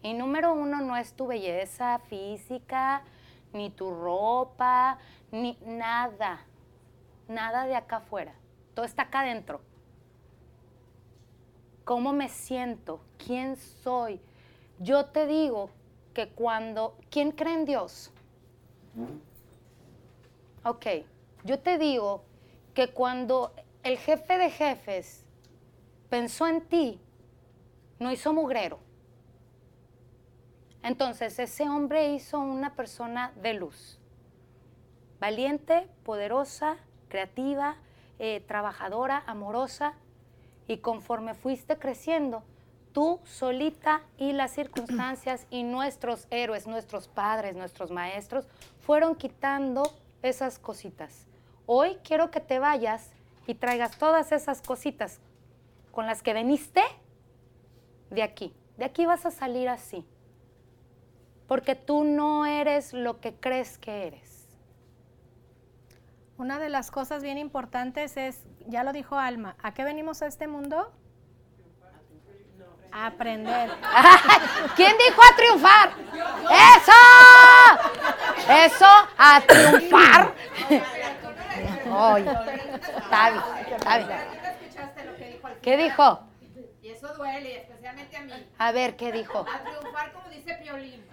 [0.02, 3.04] Y número uno no es tu belleza física,
[3.54, 4.98] ni tu ropa,
[5.32, 6.46] ni nada.
[7.28, 8.34] Nada de acá afuera.
[8.74, 9.62] Todo está acá adentro.
[11.84, 13.02] ¿Cómo me siento?
[13.18, 14.22] ¿Quién soy?
[14.80, 15.70] Yo te digo
[16.14, 16.98] que cuando...
[17.10, 18.12] ¿Quién cree en Dios?
[20.64, 20.86] Ok,
[21.44, 22.24] yo te digo
[22.74, 25.26] que cuando el jefe de jefes
[26.10, 27.00] pensó en ti,
[28.00, 28.80] no hizo mugrero.
[30.84, 34.00] Entonces ese hombre hizo una persona de luz,
[35.20, 36.78] valiente, poderosa,
[37.10, 37.76] creativa,
[38.20, 39.94] eh, trabajadora, amorosa,
[40.68, 42.44] y conforme fuiste creciendo,
[42.94, 48.48] tú solita y las circunstancias y nuestros héroes, nuestros padres, nuestros maestros,
[48.82, 51.26] fueron quitando esas cositas.
[51.65, 53.10] Hoy quiero que te vayas
[53.48, 55.20] y traigas todas esas cositas
[55.92, 56.84] con las que veniste
[58.12, 58.54] de aquí.
[58.78, 60.06] De aquí vas a salir así.
[61.50, 64.48] Porque tú no eres lo que crees que eres.
[66.38, 70.28] Una de las cosas bien importantes es, ya lo dijo Alma, ¿a qué venimos a
[70.28, 70.94] este mundo?
[72.92, 73.72] A aprender.
[74.76, 75.90] ¿Quién dijo a triunfar?
[76.78, 76.92] ¡Eso!
[78.48, 78.86] ¡Eso!
[79.18, 80.34] ¡A triunfar!
[81.92, 82.32] Oye,
[82.96, 83.44] está bien,
[83.76, 84.20] está bien.
[85.64, 86.20] ¿Qué dijo?
[86.84, 88.34] Y eso duele, especialmente a mí.
[88.60, 89.40] A ver, ¿qué dijo?
[89.40, 91.09] A triunfar, como dice Piolín.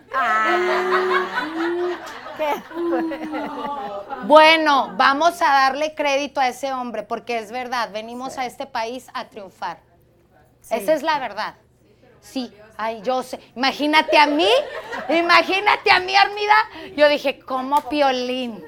[4.25, 9.09] Bueno, vamos a darle crédito a ese hombre, porque es verdad, venimos a este país
[9.15, 9.79] a triunfar.
[10.71, 11.55] Esa es la verdad.
[12.21, 13.39] Sí, ay, yo sé.
[13.55, 14.49] Imagínate a mí,
[15.09, 16.55] imagínate a mí, Armida.
[16.97, 18.65] Yo dije, ¿cómo piolín?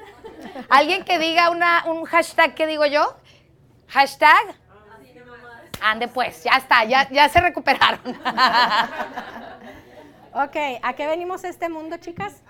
[0.69, 3.17] ¿Alguien que diga una, un hashtag, ¿qué digo yo?
[3.89, 4.55] ¿Hashtag?
[5.81, 8.01] Ande pues, ya está, ya, ya se recuperaron.
[10.33, 12.43] ok, ¿a qué venimos a este mundo, chicas?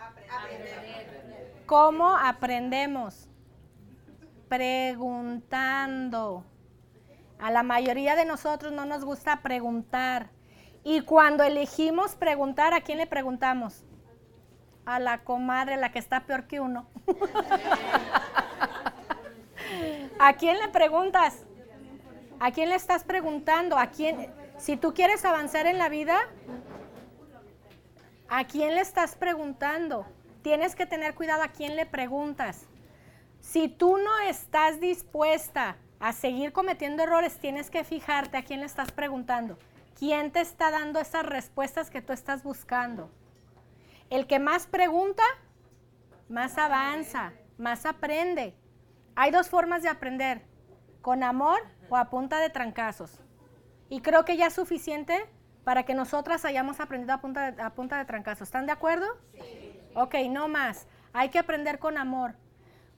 [1.67, 3.29] ¿Cómo aprendemos?
[4.49, 6.45] Preguntando.
[7.39, 10.31] A la mayoría de nosotros no nos gusta preguntar.
[10.83, 13.85] Y cuando elegimos preguntar, ¿a quién le preguntamos?
[14.87, 16.89] A la comadre, la que está peor que uno.
[20.19, 21.45] ¿A quién le preguntas?
[22.41, 23.77] ¿A quién le estás preguntando?
[23.77, 24.33] ¿A quién?
[24.57, 26.19] Si tú quieres avanzar en la vida,
[28.29, 30.07] ¿a quién le estás preguntando?
[30.43, 32.67] Tienes que tener cuidado a quién le preguntas.
[33.41, 38.67] Si tú no estás dispuesta a seguir cometiendo errores, tienes que fijarte a quién le
[38.67, 39.59] estás preguntando.
[39.99, 43.11] ¿Quién te está dando esas respuestas que tú estás buscando?
[44.11, 45.25] El que más pregunta,
[46.29, 48.55] más avanza, más aprende.
[49.17, 50.43] Hay dos formas de aprender,
[51.03, 51.61] con amor
[51.91, 53.21] o a punta de trancazos.
[53.89, 55.29] Y creo que ya es suficiente
[55.69, 58.49] para que nosotras hayamos aprendido a punta de, a punta de trancazos.
[58.49, 59.05] ¿Están de acuerdo?
[59.35, 59.79] Sí.
[59.93, 60.87] Ok, no más.
[61.13, 62.37] Hay que aprender con amor.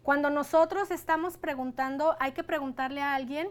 [0.04, 3.50] Cuando nosotros estamos preguntando, hay que preguntarle a alguien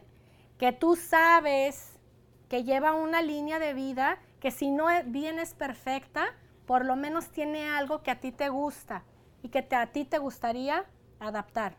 [0.58, 2.00] que tú sabes
[2.48, 6.28] que lleva una línea de vida que si no bien es perfecta,
[6.66, 9.04] por lo menos tiene algo que a ti te gusta
[9.44, 10.86] y que a ti te gustaría
[11.20, 11.76] adaptar.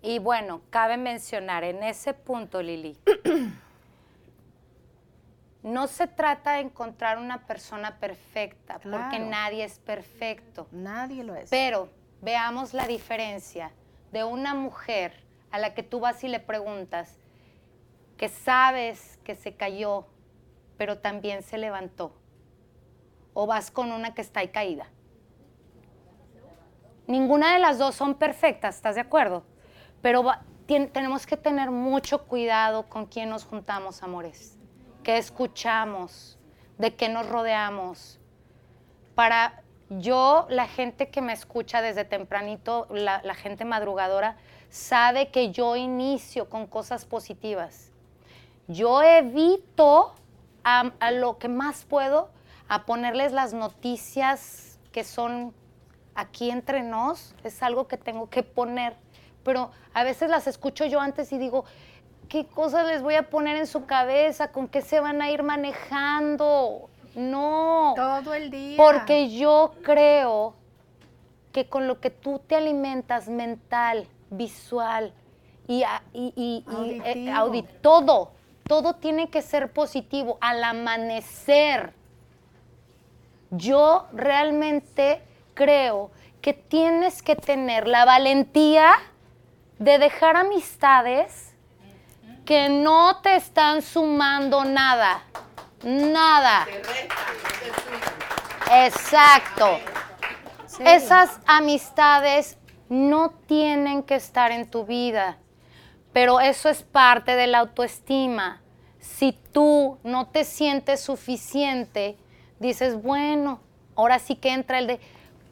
[0.00, 2.96] Y bueno, cabe mencionar en ese punto, Lili,
[5.62, 10.66] no se trata de encontrar una persona perfecta, porque nadie es perfecto.
[10.70, 11.50] Nadie lo es.
[11.50, 11.90] Pero
[12.22, 13.72] veamos la diferencia
[14.12, 15.12] de una mujer
[15.50, 17.16] a la que tú vas y le preguntas,
[18.16, 20.06] que sabes que se cayó,
[20.78, 22.12] pero también se levantó.
[23.34, 24.86] O vas con una que está ahí caída.
[27.06, 29.44] Ninguna de las dos son perfectas, ¿estás de acuerdo?
[30.00, 30.24] Pero
[30.66, 34.59] tenemos que tener mucho cuidado con quién nos juntamos, amores,
[35.02, 36.38] qué escuchamos,
[36.78, 38.18] de qué nos rodeamos.
[39.14, 44.36] Para yo, la gente que me escucha desde tempranito, la, gente madrugadora,
[44.68, 47.90] sabe que yo inicio con cosas positivas.
[48.68, 50.14] Yo evito
[50.62, 52.30] a, a, lo que más puedo
[52.68, 55.52] a ponerles las noticias que son
[56.14, 58.96] aquí entre nos, es algo que tengo que poner
[59.42, 61.64] pero a veces las escucho yo antes y digo,
[62.30, 64.52] ¿qué cosas les voy a poner en su cabeza?
[64.52, 66.88] ¿Con qué se van a ir manejando?
[67.14, 67.92] No.
[67.96, 68.76] Todo el día.
[68.78, 70.54] Porque yo creo
[71.52, 75.12] que con lo que tú te alimentas mental, visual
[75.66, 75.82] y,
[76.14, 76.64] y,
[77.04, 78.30] eh, todo,
[78.66, 80.38] todo tiene que ser positivo.
[80.40, 81.92] Al amanecer,
[83.50, 85.20] yo realmente
[85.54, 88.92] creo que tienes que tener la valentía
[89.80, 91.49] de dejar amistades
[92.44, 95.22] que no te están sumando nada.
[95.82, 96.66] Nada.
[98.70, 99.78] Exacto.
[100.80, 102.56] Esas amistades
[102.88, 105.38] no tienen que estar en tu vida,
[106.12, 108.62] pero eso es parte de la autoestima.
[108.98, 112.16] Si tú no te sientes suficiente,
[112.58, 113.60] dices, bueno,
[113.94, 115.00] ahora sí que entra el de,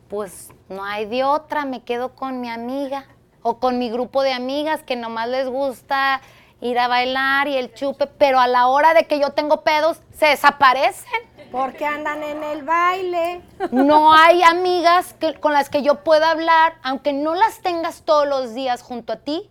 [0.09, 3.07] pues no hay de otra, me quedo con mi amiga
[3.43, 6.21] o con mi grupo de amigas que nomás les gusta
[6.61, 10.01] ir a bailar y el chupe, pero a la hora de que yo tengo pedos,
[10.13, 11.29] se desaparecen.
[11.53, 13.43] Porque andan en el baile.
[13.71, 18.55] No hay amigas con las que yo pueda hablar, aunque no las tengas todos los
[18.55, 19.49] días junto a ti.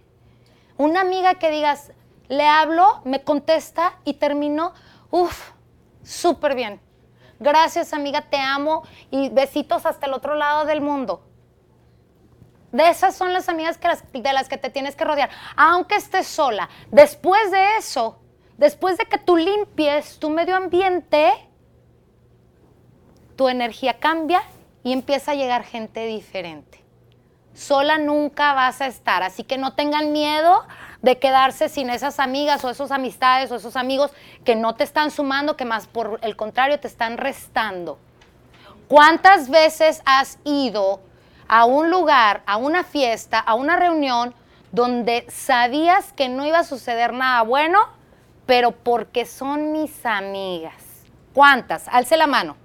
[0.78, 1.91] Una amiga que digas,
[2.28, 4.74] le hablo, me contesta y termino,
[5.10, 5.51] uff,
[6.03, 6.80] súper bien.
[7.39, 11.22] Gracias amiga, te amo y besitos hasta el otro lado del mundo.
[12.72, 13.80] De esas son las amigas
[14.13, 16.70] de las que te tienes que rodear, aunque estés sola.
[16.91, 18.20] Después de eso,
[18.57, 21.34] después de que tú limpies tu medio ambiente,
[23.38, 24.41] tu energía cambia
[24.84, 26.84] y empieza a llegar gente diferente.
[27.53, 29.24] sola nunca vas a estar.
[29.24, 30.63] Así que no tengan miedo
[31.01, 34.11] de quedarse sin esas amigas o esos amistades o esos amigos
[34.43, 37.97] que no te están sumando, que más por el contrario te están restando.
[38.88, 41.01] ¿Cuántas veces has ido
[41.48, 44.34] a un lugar, a una fiesta, a una reunión
[44.72, 47.80] donde sabías que no iba a suceder nada bueno,
[48.45, 50.74] pero porque son mis amigas?
[51.34, 51.88] ¿Cuántas?
[51.88, 52.56] Alce la mano.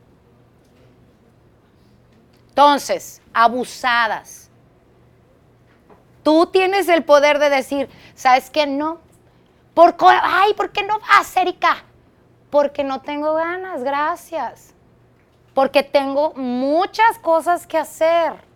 [2.49, 4.51] Entonces, abusadas.
[6.23, 8.67] Tú tienes el poder de decir, ¿sabes qué?
[8.67, 9.01] No.
[9.75, 9.97] ¿Por?
[10.23, 11.85] Ay, ¿por qué no vas, Erika?
[12.51, 14.75] Porque no tengo ganas, gracias.
[15.55, 18.52] Porque tengo muchas cosas que hacer.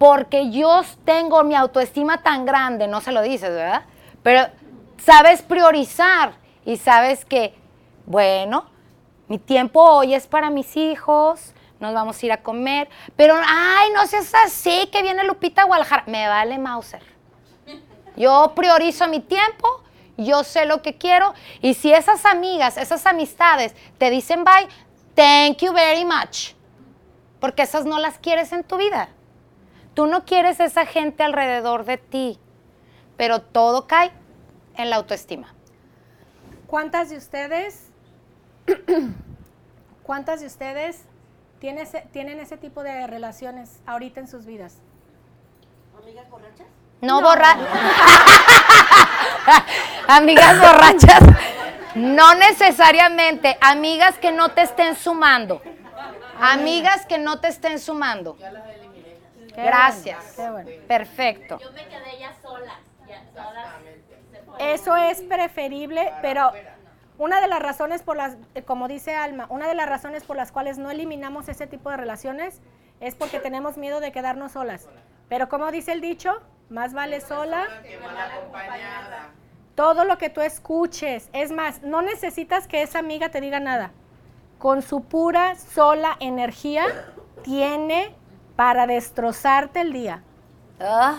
[0.00, 3.82] Porque yo tengo mi autoestima tan grande, no se lo dices, ¿verdad?
[4.22, 4.46] Pero
[4.96, 6.32] sabes priorizar
[6.64, 7.54] y sabes que,
[8.06, 8.64] bueno,
[9.28, 13.90] mi tiempo hoy es para mis hijos, nos vamos a ir a comer, pero, ay,
[13.94, 16.04] no seas así, que viene Lupita a Guadalajara.
[16.06, 17.02] Me vale Mauser.
[18.16, 19.82] Yo priorizo mi tiempo,
[20.16, 24.66] yo sé lo que quiero, y si esas amigas, esas amistades te dicen bye,
[25.14, 26.54] thank you very much,
[27.38, 29.10] porque esas no las quieres en tu vida.
[30.00, 32.38] Tú no quieres esa gente alrededor de ti,
[33.18, 34.10] pero todo cae
[34.78, 35.52] en la autoestima.
[36.66, 37.90] ¿Cuántas de ustedes,
[40.02, 41.02] cuántas de ustedes
[41.58, 44.78] tienen ese, tienen ese tipo de relaciones ahorita en sus vidas?
[46.02, 46.66] ¿Amigas borrachas?
[47.02, 47.68] No, borrachas.
[50.08, 51.20] amigas borrachas.
[51.94, 53.58] No necesariamente.
[53.60, 55.60] Amigas que no te estén sumando.
[56.40, 58.38] Amigas que no te estén sumando.
[59.60, 60.36] Qué Gracias.
[60.36, 60.86] bueno, qué bueno.
[60.88, 61.58] Perfecto.
[61.58, 62.80] Yo me quedé ya sola.
[63.06, 63.22] Ya.
[64.58, 66.52] Eso es preferible, pero
[67.18, 70.52] una de las razones por las, como dice Alma, una de las razones por las
[70.52, 72.60] cuales no eliminamos ese tipo de relaciones
[73.00, 74.88] es porque tenemos miedo de quedarnos solas.
[75.28, 77.66] Pero como dice el dicho, más vale sola.
[79.74, 83.92] Todo lo que tú escuches, es más, no necesitas que esa amiga te diga nada.
[84.58, 86.84] Con su pura, sola energía,
[87.42, 88.14] tiene
[88.60, 90.22] para destrozarte el día
[90.78, 91.14] Ah,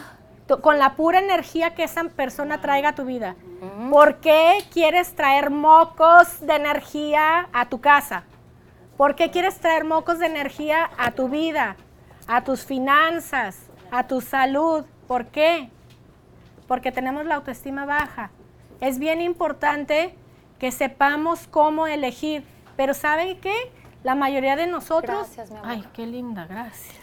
[0.61, 3.35] con la pura energía que esa persona traiga a tu vida.
[3.89, 8.25] ¿Por qué quieres traer mocos de energía a tu casa?
[8.95, 11.77] ¿Por qué quieres traer mocos de energía a tu vida,
[12.27, 13.57] a tus finanzas,
[13.89, 14.85] a tu salud?
[15.07, 15.71] ¿Por qué?
[16.67, 18.29] Porque tenemos la autoestima baja.
[18.81, 20.13] Es bien importante
[20.59, 22.43] que sepamos cómo elegir.
[22.77, 23.55] Pero ¿saben qué?
[24.03, 25.17] La mayoría de nosotros...
[25.17, 25.71] Gracias, mi amor.
[25.71, 27.00] Ay, qué linda, gracias.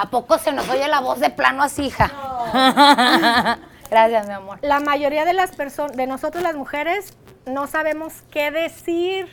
[0.00, 2.06] ¿A poco se nos oye la voz de plano así, hija?
[3.90, 4.60] Gracias, mi amor.
[4.62, 7.14] la mayoría de las personas, de nosotros las mujeres,
[7.46, 9.26] no sabemos qué decir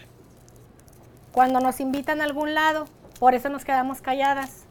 [1.32, 2.88] cuando nos invitan a algún lado.
[3.20, 4.64] Por eso nos quedamos calladas.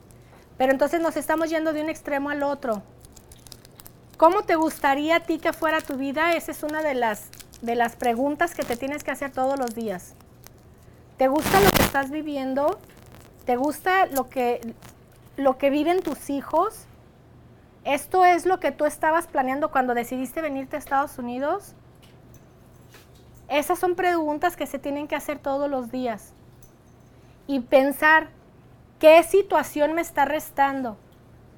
[0.59, 2.83] Pero entonces nos estamos yendo de un extremo al otro.
[4.17, 6.33] ¿Cómo te gustaría a ti que fuera tu vida?
[6.33, 7.29] Esa es una de las,
[7.63, 10.15] de las preguntas que te tienes que hacer todos los días.
[11.19, 12.81] ¿Te gusta lo que estás viviendo?
[13.47, 14.61] ¿Te gusta lo que,
[15.37, 16.87] lo que viven tus hijos?
[17.85, 21.75] ¿Esto es lo que tú estabas planeando cuando decidiste venirte a Estados Unidos?
[23.49, 26.33] Esas son preguntas que se tienen que hacer todos los días.
[27.47, 28.29] Y pensar,
[28.99, 30.97] ¿qué situación me está restando?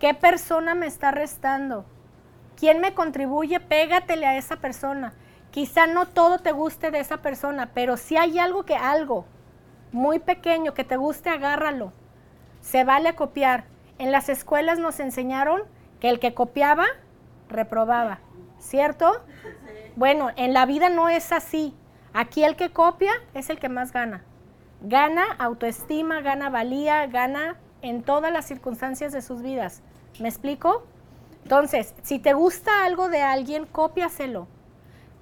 [0.00, 1.84] ¿Qué persona me está restando?
[2.56, 3.60] ¿Quién me contribuye?
[3.60, 5.14] Pégatele a esa persona.
[5.52, 9.26] Quizá no todo te guste de esa persona, pero si hay algo que algo
[9.92, 11.92] muy pequeño que te guste, agárralo.
[12.66, 13.62] Se vale copiar.
[13.98, 15.62] En las escuelas nos enseñaron
[16.00, 16.86] que el que copiaba,
[17.48, 18.18] reprobaba.
[18.58, 19.22] ¿Cierto?
[19.94, 21.76] Bueno, en la vida no es así.
[22.12, 24.24] Aquí el que copia es el que más gana.
[24.80, 29.84] Gana autoestima, gana valía, gana en todas las circunstancias de sus vidas.
[30.18, 30.84] ¿Me explico?
[31.44, 34.48] Entonces, si te gusta algo de alguien, cópiaselo.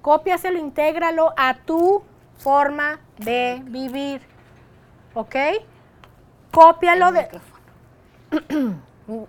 [0.01, 2.01] Cópiaselo, intégralo a tu
[2.39, 4.21] forma de vivir.
[5.13, 5.35] ¿Ok?
[6.55, 7.27] Cópialo de...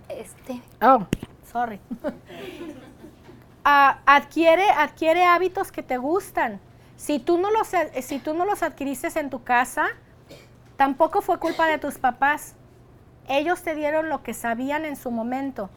[0.09, 1.05] Este, Oh,
[1.51, 1.79] sorry.
[3.69, 6.61] Ah, adquiere, adquiere hábitos que te gustan.
[6.95, 7.67] Si tú, no los,
[8.01, 9.87] si tú no los adquiriste en tu casa,
[10.77, 12.55] tampoco fue culpa de tus papás.
[13.27, 15.69] Ellos te dieron lo que sabían en su momento.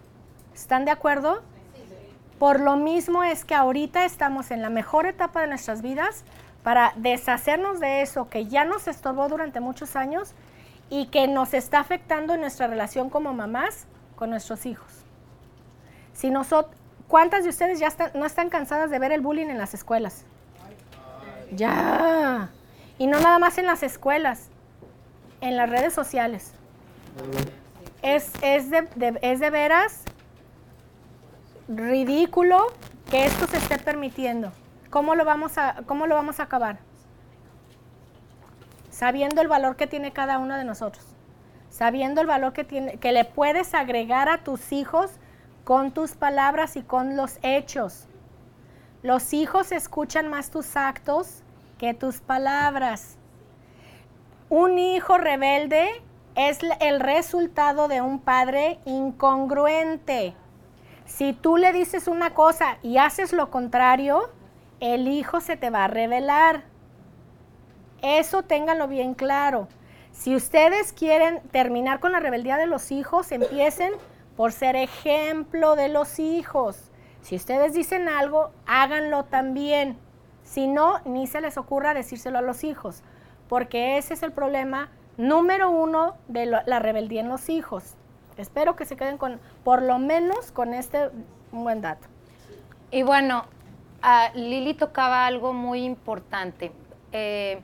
[0.55, 1.43] ¿Están de acuerdo?
[2.39, 6.23] Por lo mismo es que ahorita estamos en la mejor etapa de nuestras vidas
[6.63, 10.33] para deshacernos de eso que ya nos estorbó durante muchos años
[10.91, 13.87] y que nos está afectando en nuestra relación como mamás
[14.17, 14.93] con nuestros hijos.
[16.13, 16.77] Si nosotros,
[17.09, 20.25] ¿Cuántas de ustedes ya están- no están cansadas de ver el bullying en las escuelas?
[21.51, 22.51] Ya.
[22.99, 24.49] Y no nada más en las escuelas,
[25.41, 26.53] en las redes sociales.
[28.03, 30.05] Es, es, de, de- es de veras
[31.69, 32.67] ridículo
[33.11, 34.53] que esto se esté permitiendo.
[34.91, 36.79] ¿Cómo lo vamos a, cómo lo vamos a acabar?
[39.01, 41.03] Sabiendo el valor que tiene cada uno de nosotros.
[41.71, 45.13] Sabiendo el valor que, tiene, que le puedes agregar a tus hijos
[45.65, 48.09] con tus palabras y con los hechos.
[49.03, 51.43] Los hijos escuchan más tus actos
[51.79, 53.17] que tus palabras.
[54.51, 55.89] Un hijo rebelde
[56.35, 60.35] es el resultado de un padre incongruente.
[61.07, 64.29] Si tú le dices una cosa y haces lo contrario,
[64.79, 66.70] el hijo se te va a revelar.
[68.03, 69.69] Eso ténganlo bien claro.
[70.13, 73.93] Si ustedes quieren terminar con la rebeldía de los hijos, empiecen
[74.37, 76.91] por ser ejemplo de los hijos.
[77.23, 79.99] Si ustedes dicen algo, háganlo también.
[80.43, 83.03] Si no, ni se les ocurra decírselo a los hijos,
[83.49, 87.95] porque ese es el problema número uno de la rebeldía en los hijos.
[88.37, 91.11] Espero que se queden con, por lo menos con este
[91.53, 92.09] buen dato.
[92.91, 93.45] Y bueno,
[94.03, 96.73] uh, Lili tocaba algo muy importante.
[97.13, 97.63] Eh,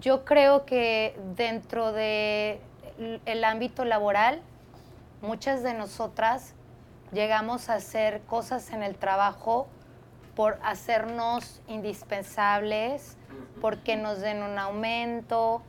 [0.00, 2.60] yo creo que dentro del
[3.26, 4.40] el ámbito laboral,
[5.20, 6.54] muchas de nosotras
[7.12, 9.68] llegamos a hacer cosas en el trabajo
[10.34, 13.16] por hacernos indispensables,
[13.60, 15.62] porque nos den un aumento.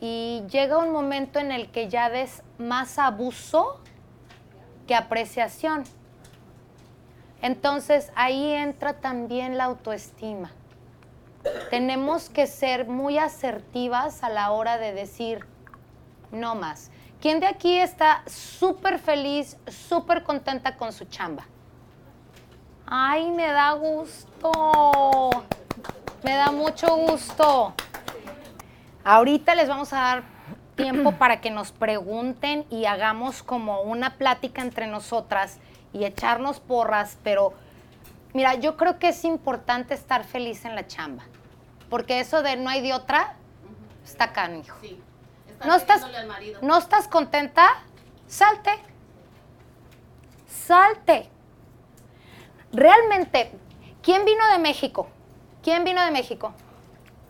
[0.00, 3.80] Y llega un momento en el que ya ves más abuso
[4.86, 5.84] que apreciación.
[7.42, 10.50] Entonces ahí entra también la autoestima.
[11.70, 15.46] Tenemos que ser muy asertivas a la hora de decir,
[16.32, 16.90] no más.
[17.20, 21.44] ¿Quién de aquí está súper feliz, súper contenta con su chamba?
[22.86, 25.30] Ay, me da gusto.
[26.22, 27.72] Me da mucho gusto.
[29.04, 30.22] Ahorita les vamos a dar
[30.76, 35.58] tiempo para que nos pregunten y hagamos como una plática entre nosotras
[35.92, 37.52] y echarnos porras, pero
[38.32, 41.24] mira, yo creo que es importante estar feliz en la chamba,
[41.90, 43.34] porque eso de no hay de otra
[44.04, 44.78] está canijo.
[44.80, 45.02] Sí
[45.64, 46.06] no estás,
[46.62, 47.68] ¿No estás contenta?
[48.26, 48.70] Salte.
[50.48, 51.28] Salte.
[52.72, 53.52] Realmente,
[54.02, 55.08] ¿quién vino de México?
[55.62, 56.52] ¿Quién vino de México?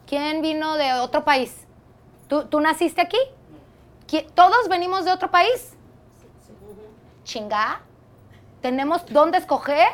[0.06, 1.66] ¿Quién vino de otro país?
[2.28, 3.18] ¿Tú, naciste aquí?
[4.34, 5.74] ¿Todos venimos de otro país?
[7.24, 7.80] Chinga.
[8.60, 9.88] Tenemos dónde escoger.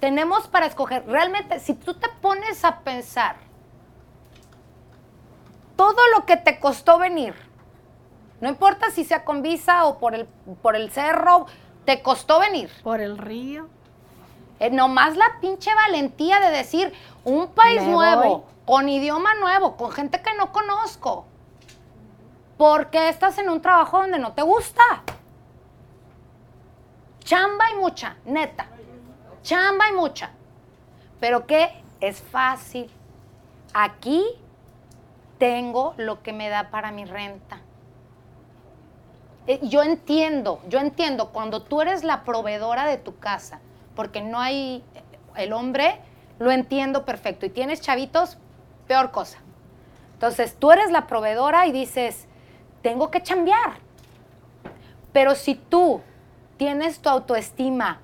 [0.00, 1.06] Tenemos para escoger.
[1.06, 3.36] Realmente, si tú te pones a pensar
[5.76, 7.34] todo lo que te costó venir,
[8.40, 10.26] no importa si sea con visa o por el,
[10.60, 11.46] por el cerro,
[11.84, 12.70] te costó venir.
[12.82, 13.68] Por el río.
[14.60, 16.92] Eh, nomás la pinche valentía de decir,
[17.24, 21.26] un país nuevo, con idioma nuevo, con gente que no conozco.
[22.56, 24.82] ¿Por qué estás en un trabajo donde no te gusta?
[27.20, 28.66] Chamba y mucha, neta.
[29.42, 30.30] Chamba y mucha.
[31.18, 31.82] Pero ¿qué?
[32.00, 32.90] Es fácil.
[33.72, 34.24] Aquí
[35.44, 37.60] tengo lo que me da para mi renta.
[39.46, 43.60] Eh, yo entiendo, yo entiendo, cuando tú eres la proveedora de tu casa,
[43.94, 44.82] porque no hay,
[45.36, 46.00] el hombre,
[46.38, 48.38] lo entiendo perfecto, y tienes chavitos,
[48.88, 49.36] peor cosa.
[50.14, 52.26] Entonces, tú eres la proveedora y dices,
[52.80, 53.74] tengo que chambear.
[55.12, 56.00] Pero si tú
[56.56, 58.00] tienes tu autoestima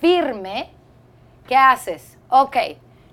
[0.00, 0.70] firme,
[1.46, 2.18] ¿qué haces?
[2.30, 2.56] Ok,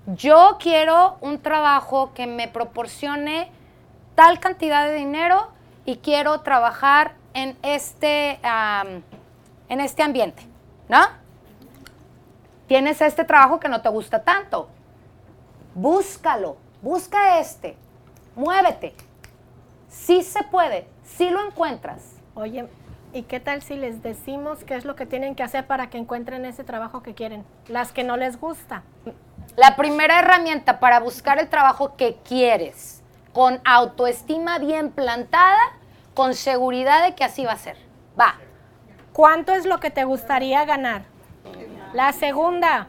[0.08, 3.56] yo quiero un trabajo que me proporcione
[4.18, 5.48] tal cantidad de dinero
[5.86, 8.40] y quiero trabajar en este,
[9.70, 10.42] en este ambiente,
[10.90, 11.02] ¿no?
[12.66, 14.70] Tienes este trabajo que no te gusta tanto.
[15.76, 17.78] Búscalo, busca este,
[18.36, 18.96] muévete.
[19.88, 22.16] Sí se puede, sí lo encuentras.
[22.34, 22.68] Oye,
[23.14, 26.00] ¿y qué tal si les decimos qué es lo que tienen que hacer para que
[26.00, 27.46] encuentren ese trabajo que quieren?
[27.68, 28.82] Las que no les gusta.
[29.56, 32.97] La primera herramienta para buscar el trabajo que quieres,
[33.38, 35.60] con autoestima bien plantada,
[36.16, 37.78] con seguridad de que así va a ser.
[38.20, 38.34] Va.
[39.14, 41.04] ¿Cuánto es lo que te gustaría ganar?
[41.94, 42.88] La segunda,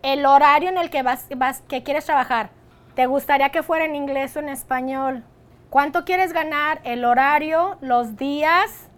[0.00, 2.48] el horario en el que vas, vas, que quieres trabajar.
[2.94, 5.22] ¿Te gustaría que fuera en inglés o en español?
[5.68, 6.80] ¿Cuánto quieres ganar?
[6.84, 8.88] El horario, los días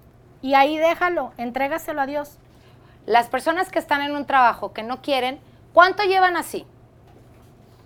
[0.40, 2.38] y ahí déjalo, entrégaselo a Dios.
[3.06, 5.40] Las personas que están en un trabajo que no quieren,
[5.72, 6.64] ¿cuánto llevan así?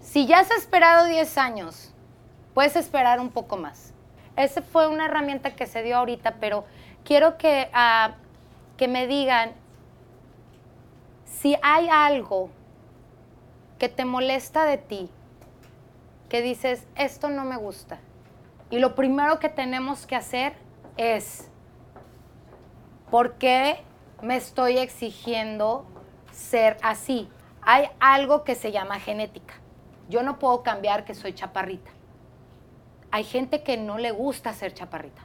[0.02, 1.89] Si ya has esperado 10 años,
[2.54, 3.92] puedes esperar un poco más.
[4.36, 6.64] Esa fue una herramienta que se dio ahorita, pero
[7.04, 8.12] quiero que, ah,
[8.76, 9.52] que me digan
[11.24, 12.50] si hay algo
[13.78, 15.10] que te molesta de ti,
[16.28, 17.98] que dices, esto no me gusta.
[18.70, 20.52] Y lo primero que tenemos que hacer
[20.96, 21.50] es,
[23.10, 23.82] ¿por qué
[24.22, 25.86] me estoy exigiendo
[26.32, 27.28] ser así.
[27.62, 29.54] Hay algo que se llama genética.
[30.08, 31.90] Yo no puedo cambiar que soy chaparrita.
[33.10, 35.22] Hay gente que no le gusta ser chaparrita.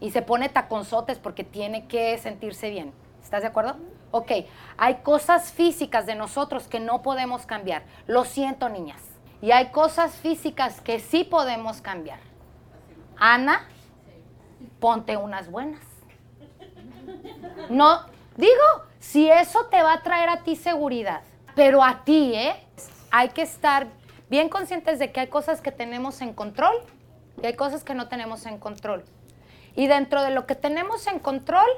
[0.00, 2.92] Y se pone taconzotes porque tiene que sentirse bien.
[3.22, 3.76] ¿Estás de acuerdo?
[4.10, 4.32] Ok,
[4.76, 7.84] hay cosas físicas de nosotros que no podemos cambiar.
[8.06, 9.00] Lo siento, niñas.
[9.42, 12.18] Y hay cosas físicas que sí podemos cambiar.
[13.16, 13.68] Ana,
[14.80, 15.82] ponte unas buenas.
[17.68, 18.00] No,
[18.36, 21.22] digo, si eso te va a traer a ti seguridad,
[21.54, 22.54] pero a ti, ¿eh?
[23.10, 23.88] Hay que estar
[24.30, 26.74] bien conscientes de que hay cosas que tenemos en control
[27.42, 29.04] y hay cosas que no tenemos en control.
[29.74, 31.68] Y dentro de lo que tenemos en control,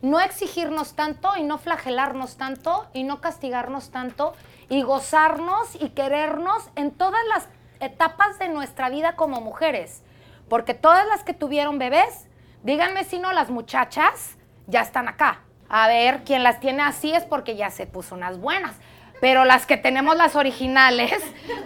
[0.00, 4.34] no exigirnos tanto y no flagelarnos tanto y no castigarnos tanto
[4.68, 7.48] y gozarnos y querernos en todas las
[7.80, 10.02] etapas de nuestra vida como mujeres.
[10.48, 12.28] Porque todas las que tuvieron bebés,
[12.62, 14.36] díganme si no, las muchachas
[14.66, 15.40] ya están acá.
[15.68, 18.76] A ver, quien las tiene así es porque ya se puso unas buenas.
[19.20, 21.12] Pero las que tenemos las originales,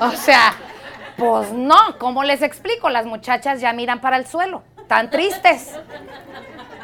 [0.00, 0.54] o sea,
[1.16, 2.88] pues no, ¿cómo les explico?
[2.88, 5.72] Las muchachas ya miran para el suelo, tan tristes.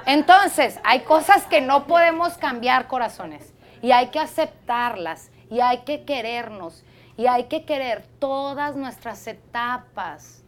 [0.06, 3.52] Entonces, hay cosas que no podemos cambiar, corazones,
[3.82, 6.84] y hay que aceptarlas, y hay que querernos,
[7.16, 10.42] y hay que querer todas nuestras etapas,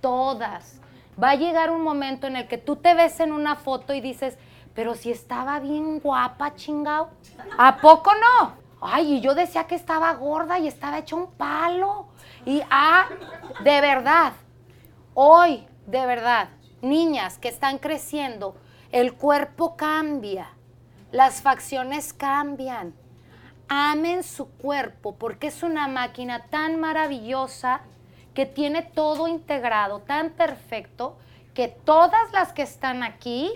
[0.00, 0.80] todas.
[1.22, 4.00] Va a llegar un momento en el que tú te ves en una foto y
[4.00, 4.36] dices,
[4.74, 7.10] pero si estaba bien guapa, chingao.
[7.56, 8.63] ¿A poco no?
[8.86, 12.08] Ay, y yo decía que estaba gorda y estaba hecho un palo.
[12.44, 13.08] Y ah,
[13.62, 14.34] de verdad,
[15.14, 16.50] hoy, de verdad,
[16.82, 18.56] niñas que están creciendo,
[18.92, 20.50] el cuerpo cambia,
[21.12, 22.94] las facciones cambian.
[23.68, 27.80] Amen su cuerpo porque es una máquina tan maravillosa
[28.34, 31.16] que tiene todo integrado, tan perfecto,
[31.54, 33.50] que todas las que están aquí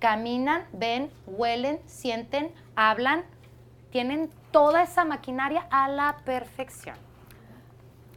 [0.00, 3.24] caminan, ven, huelen, sienten, hablan,
[3.90, 6.96] tienen toda esa maquinaria a la perfección.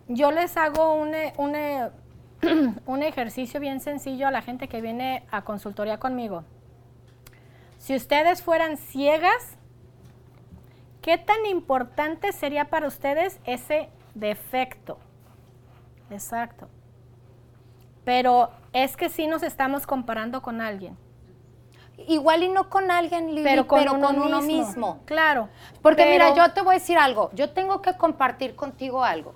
[0.08, 1.92] Yo les hago un, eh, un, eh,
[2.86, 6.46] un ejercicio bien sencillo a la gente que viene a consultoría conmigo.
[7.78, 9.58] Si ustedes fueran ciegas,
[11.02, 14.98] ¿qué tan importante sería para ustedes ese defecto?
[16.10, 16.70] Exacto.
[18.06, 20.98] Pero es que sí nos estamos comparando con alguien.
[22.08, 24.66] Igual y no con alguien, Lili, pero con, uno, uno mismo.
[24.66, 25.00] mismo.
[25.06, 25.50] Claro.
[25.82, 27.30] Porque pero- mira, yo te voy a decir algo.
[27.34, 29.34] Yo tengo que compartir contigo algo.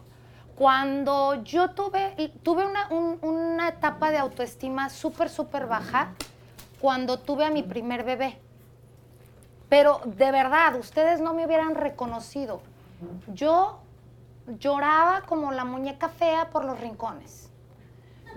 [0.55, 6.14] Cuando yo tuve, tuve una, un- una etapa de autoestima súper, súper baja,
[6.80, 8.39] cuando tuve a mi primer bebé.
[9.70, 12.61] Pero de verdad, ustedes no me hubieran reconocido.
[13.28, 13.80] Yo
[14.59, 17.49] lloraba como la muñeca fea por los rincones.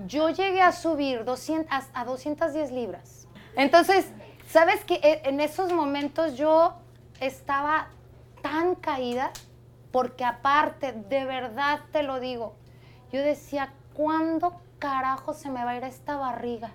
[0.06, 3.26] Yo llegué a subir 200, a- a 210 libras.
[3.56, 4.10] Entonces,
[4.46, 6.74] ¿sabes que En esos momentos yo
[7.20, 7.88] estaba
[8.42, 9.32] tan caída,
[9.90, 12.54] porque aparte, de verdad te lo digo,
[13.12, 16.72] yo decía, ¿cuándo carajo se me va a ir esta barriga?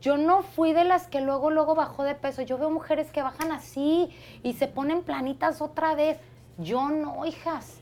[0.00, 2.42] Yo no fui de las que luego, luego bajó de peso.
[2.42, 4.10] Yo veo mujeres que bajan así
[4.42, 6.18] y se ponen planitas otra vez.
[6.58, 7.78] Yo no, hijas.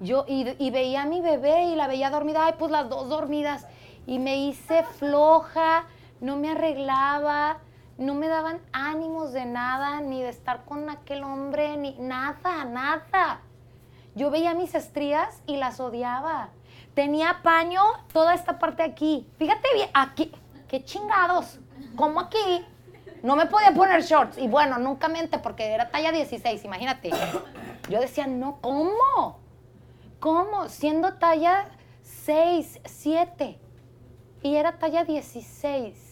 [0.00, 3.08] Yo, y, y veía a mi bebé y la veía dormida, ay, pues las dos
[3.08, 3.68] dormidas.
[4.08, 5.84] Y me hice floja,
[6.20, 7.58] no me arreglaba,
[7.98, 13.40] no me daban ánimos de nada, ni de estar con aquel hombre, ni nada, nada.
[14.14, 16.48] Yo veía mis estrías y las odiaba.
[16.94, 19.28] Tenía paño toda esta parte aquí.
[19.38, 20.32] Fíjate bien, aquí.
[20.68, 21.58] Qué chingados.
[21.96, 22.64] ¿Cómo aquí?
[23.22, 24.38] No me podía poner shorts.
[24.38, 27.10] Y bueno, nunca mente porque era talla 16, imagínate.
[27.88, 29.38] Yo decía, no, ¿cómo?
[30.18, 30.68] ¿Cómo?
[30.68, 31.68] Siendo talla
[32.02, 33.58] 6, 7.
[34.42, 36.09] Y era talla 16.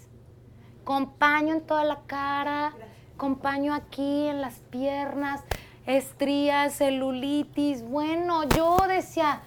[0.89, 1.13] Con
[1.53, 2.73] en toda la cara,
[3.19, 3.39] con
[3.75, 5.45] aquí en las piernas,
[5.85, 7.83] estrías, celulitis.
[7.83, 9.43] Bueno, yo decía,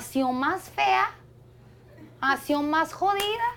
[0.00, 1.08] sido más fea,
[2.36, 3.48] sido más jodida.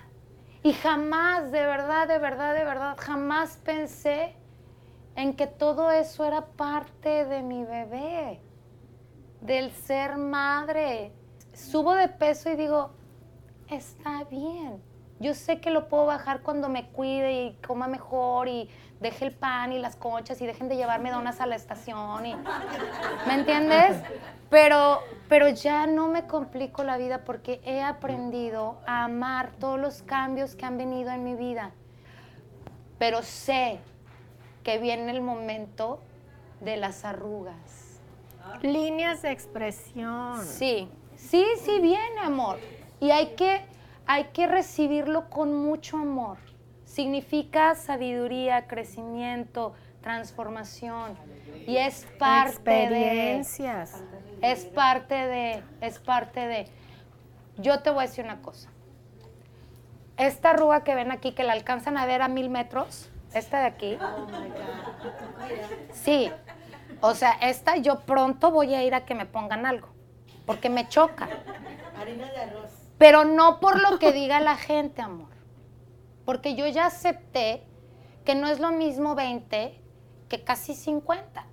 [0.64, 4.34] Y jamás, de verdad, de verdad, de verdad, jamás pensé
[5.14, 8.40] en que todo eso era parte de mi bebé,
[9.40, 11.12] del ser madre.
[11.52, 12.90] Subo de peso y digo,
[13.68, 14.89] está bien.
[15.20, 19.32] Yo sé que lo puedo bajar cuando me cuide y coma mejor y deje el
[19.32, 22.24] pan y las conchas y dejen de llevarme donas a la estación.
[22.24, 22.34] Y,
[23.26, 23.98] ¿Me entiendes?
[24.48, 30.02] Pero, pero ya no me complico la vida porque he aprendido a amar todos los
[30.02, 31.72] cambios que han venido en mi vida.
[32.98, 33.78] Pero sé
[34.64, 36.00] que viene el momento
[36.60, 38.00] de las arrugas.
[38.62, 40.44] Líneas de expresión.
[40.44, 42.58] Sí, sí, sí viene, amor.
[43.00, 43.64] Y hay que,
[44.10, 46.38] hay que recibirlo con mucho amor.
[46.84, 51.16] significa sabiduría, crecimiento, transformación.
[51.64, 53.36] Y es parte de...
[53.36, 54.02] Experiencias.
[54.42, 56.66] Es parte de, es parte de.
[57.58, 58.68] Yo te voy a decir una cosa.
[60.16, 63.66] Esta arruga que ven aquí, que la alcanzan a ver a mil metros, esta de
[63.66, 63.98] aquí.
[65.92, 66.32] Sí.
[67.00, 69.88] O sea, esta yo pronto voy a ir a que me pongan algo,
[70.46, 71.28] porque me choca.
[71.96, 72.79] Harina de arroz.
[73.00, 75.30] Pero no por lo que diga la gente, amor.
[76.26, 77.64] Porque yo ya acepté
[78.26, 79.80] que no es lo mismo 20
[80.28, 81.46] que casi 50.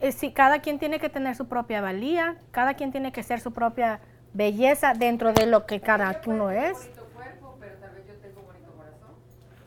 [0.00, 3.40] Eh, Sí, cada quien tiene que tener su propia valía, cada quien tiene que ser
[3.40, 4.00] su propia
[4.32, 6.78] belleza dentro de lo que cada uno es.
[6.78, 9.10] bonito cuerpo, pero tal vez yo tengo bonito corazón.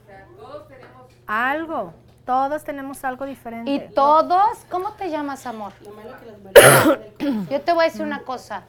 [0.02, 1.94] O sea, todos tenemos Algo,
[2.26, 3.70] todos tenemos algo diferente.
[3.70, 5.74] Y todos, ¿cómo te llamas, amor?
[7.52, 8.64] Yo te voy a decir una cosa.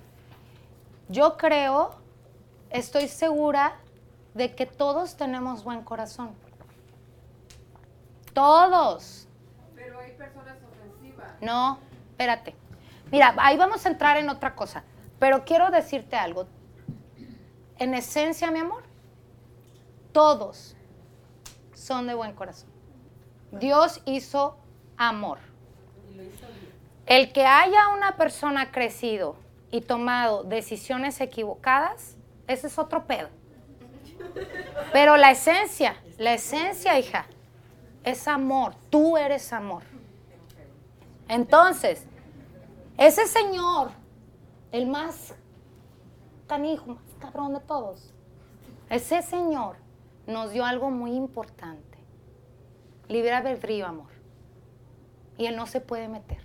[1.09, 2.04] Yo creo,
[2.75, 3.77] estoy segura
[4.35, 6.35] de que todos tenemos buen corazón.
[8.35, 9.29] Todos.
[9.77, 11.29] Pero hay personas ofensivas.
[11.41, 11.79] No,
[12.11, 12.55] espérate.
[13.13, 14.83] Mira, ahí vamos a entrar en otra cosa.
[15.21, 16.47] Pero quiero decirte algo.
[17.79, 18.83] En esencia, mi amor,
[20.13, 20.77] todos
[21.75, 22.69] son de buen corazón.
[23.53, 24.57] Dios hizo
[24.97, 25.39] amor.
[27.07, 29.37] El que haya una persona crecido
[29.71, 32.17] y tomado decisiones equivocadas,
[32.47, 33.29] ese es otro pedo.
[34.93, 37.27] Pero la esencia, la esencia, hija,
[38.05, 38.75] es amor.
[38.91, 39.83] Tú eres amor.
[41.29, 42.05] Entonces,
[42.99, 43.91] ese señor,
[44.73, 45.35] el más
[46.47, 48.13] canijo, más cabrón de todos,
[48.91, 49.77] ese señor
[50.27, 51.99] nos dio algo muy importante.
[53.09, 54.11] Libre albedrío, amor.
[55.37, 56.43] Y él no se puede meter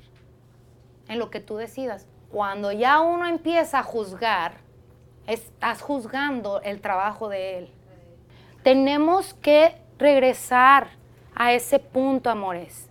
[1.08, 2.08] en lo que tú decidas.
[2.32, 4.54] Cuando ya uno empieza a juzgar,
[5.30, 7.70] estás juzgando el trabajo de él.
[8.64, 10.90] Tenemos que regresar
[11.36, 12.90] a ese punto, amores,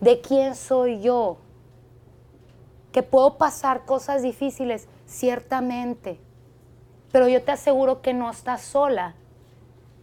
[0.00, 1.38] de quién soy yo.
[2.92, 6.20] Que puedo pasar cosas difíciles, ciertamente,
[7.12, 9.14] pero yo te aseguro que no estás sola,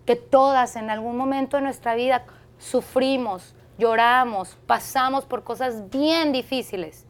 [0.06, 2.26] que todas en algún momento de nuestra vida
[2.58, 7.06] sufrimos, lloramos, pasamos por cosas bien difíciles.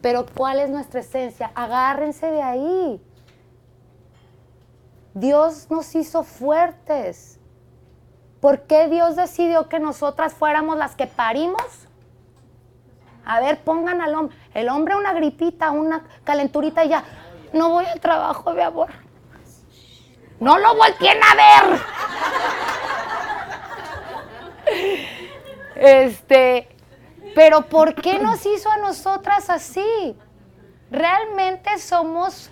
[0.00, 1.50] Pero ¿cuál es nuestra esencia?
[1.54, 3.00] Agárrense de ahí.
[5.16, 7.40] Dios nos hizo fuertes.
[8.42, 11.62] ¿Por qué Dios decidió que nosotras fuéramos las que parimos?
[13.24, 14.36] A ver, pongan al hombre.
[14.52, 17.02] El hombre una gripita, una calenturita y ya.
[17.54, 18.90] No voy al trabajo, mi amor.
[20.38, 21.80] No lo volteen a ver.
[25.76, 26.68] Este,
[27.34, 30.14] pero ¿por qué nos hizo a nosotras así?
[30.90, 32.50] Realmente somos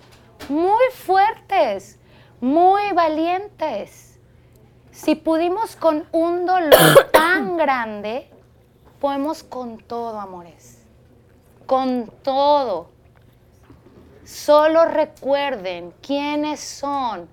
[0.49, 1.99] muy fuertes,
[2.41, 4.19] muy valientes.
[4.91, 8.29] Si pudimos con un dolor tan grande,
[8.99, 10.83] podemos con todo, amores.
[11.65, 12.89] Con todo.
[14.23, 17.29] Solo recuerden quiénes son,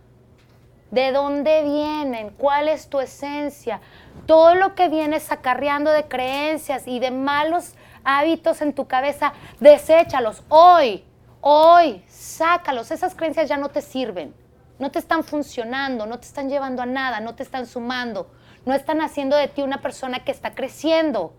[0.90, 3.80] de dónde vienen, cuál es tu esencia,
[4.26, 7.74] todo lo que vienes acarreando de creencias y de malos
[8.04, 11.04] hábitos en tu cabeza, deséchalos hoy,
[11.40, 12.90] hoy, sácalos.
[12.90, 14.34] Esas creencias ya no te sirven,
[14.78, 18.30] no te están funcionando, no te están llevando a nada, no te están sumando,
[18.64, 21.34] no están haciendo de ti una persona que está creciendo.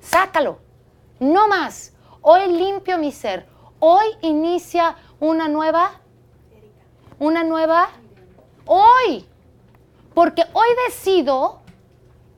[0.00, 0.58] Sácalo,
[1.20, 1.94] no más.
[2.20, 3.48] Hoy limpio mi ser,
[3.78, 6.00] hoy inicia una nueva,
[7.18, 7.88] una nueva,
[8.66, 9.26] hoy.
[10.14, 11.62] Porque hoy decido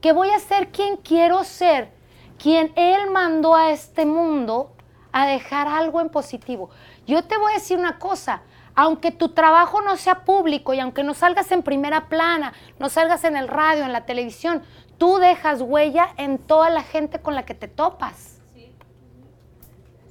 [0.01, 1.93] que voy a ser quien quiero ser,
[2.39, 4.73] quien Él mandó a este mundo
[5.13, 6.71] a dejar algo en positivo.
[7.07, 8.43] Yo te voy a decir una cosa,
[8.75, 13.25] aunque tu trabajo no sea público y aunque no salgas en primera plana, no salgas
[13.25, 14.63] en el radio, en la televisión,
[14.99, 18.41] tú dejas huella en toda la gente con la que te topas.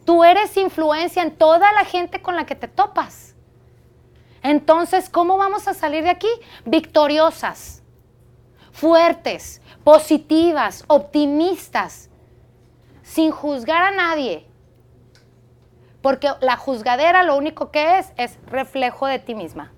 [0.05, 3.35] Tú eres influencia en toda la gente con la que te topas.
[4.41, 6.27] Entonces, ¿cómo vamos a salir de aquí?
[6.65, 7.81] Victoriosas,
[8.73, 12.09] fuertes, positivas, optimistas,
[13.01, 14.45] sin juzgar a nadie.
[16.03, 19.71] Porque la juzgadera lo único que es es reflejo de ti misma.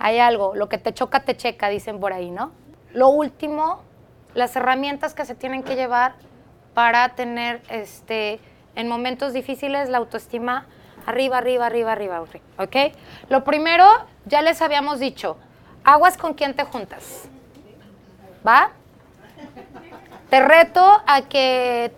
[0.00, 2.50] Hay algo, lo que te choca te checa, dicen por ahí, ¿no?
[2.92, 3.82] Lo último,
[4.34, 6.16] las herramientas que se tienen que llevar
[6.74, 8.40] para tener este
[8.74, 10.66] en momentos difíciles la autoestima
[11.06, 12.96] arriba, arriba, arriba, arriba, arriba, ¿ok?
[13.28, 13.86] Lo primero,
[14.24, 15.36] ya les habíamos dicho,
[15.84, 17.28] aguas con quién te juntas,
[18.44, 18.72] ¿va?
[20.30, 21.92] Te reto a que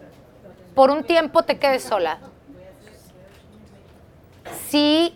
[0.74, 2.18] por un tiempo te quedes sola.
[4.68, 5.14] Sí,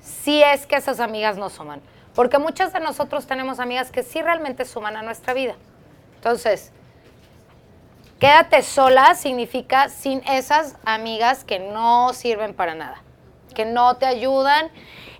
[0.00, 1.80] sí es que esas amigas no suman.
[2.14, 5.54] Porque muchas de nosotros tenemos amigas que sí realmente suman a nuestra vida.
[6.16, 6.72] Entonces,
[8.18, 13.02] quédate sola significa sin esas amigas que no sirven para nada,
[13.54, 14.70] que no te ayudan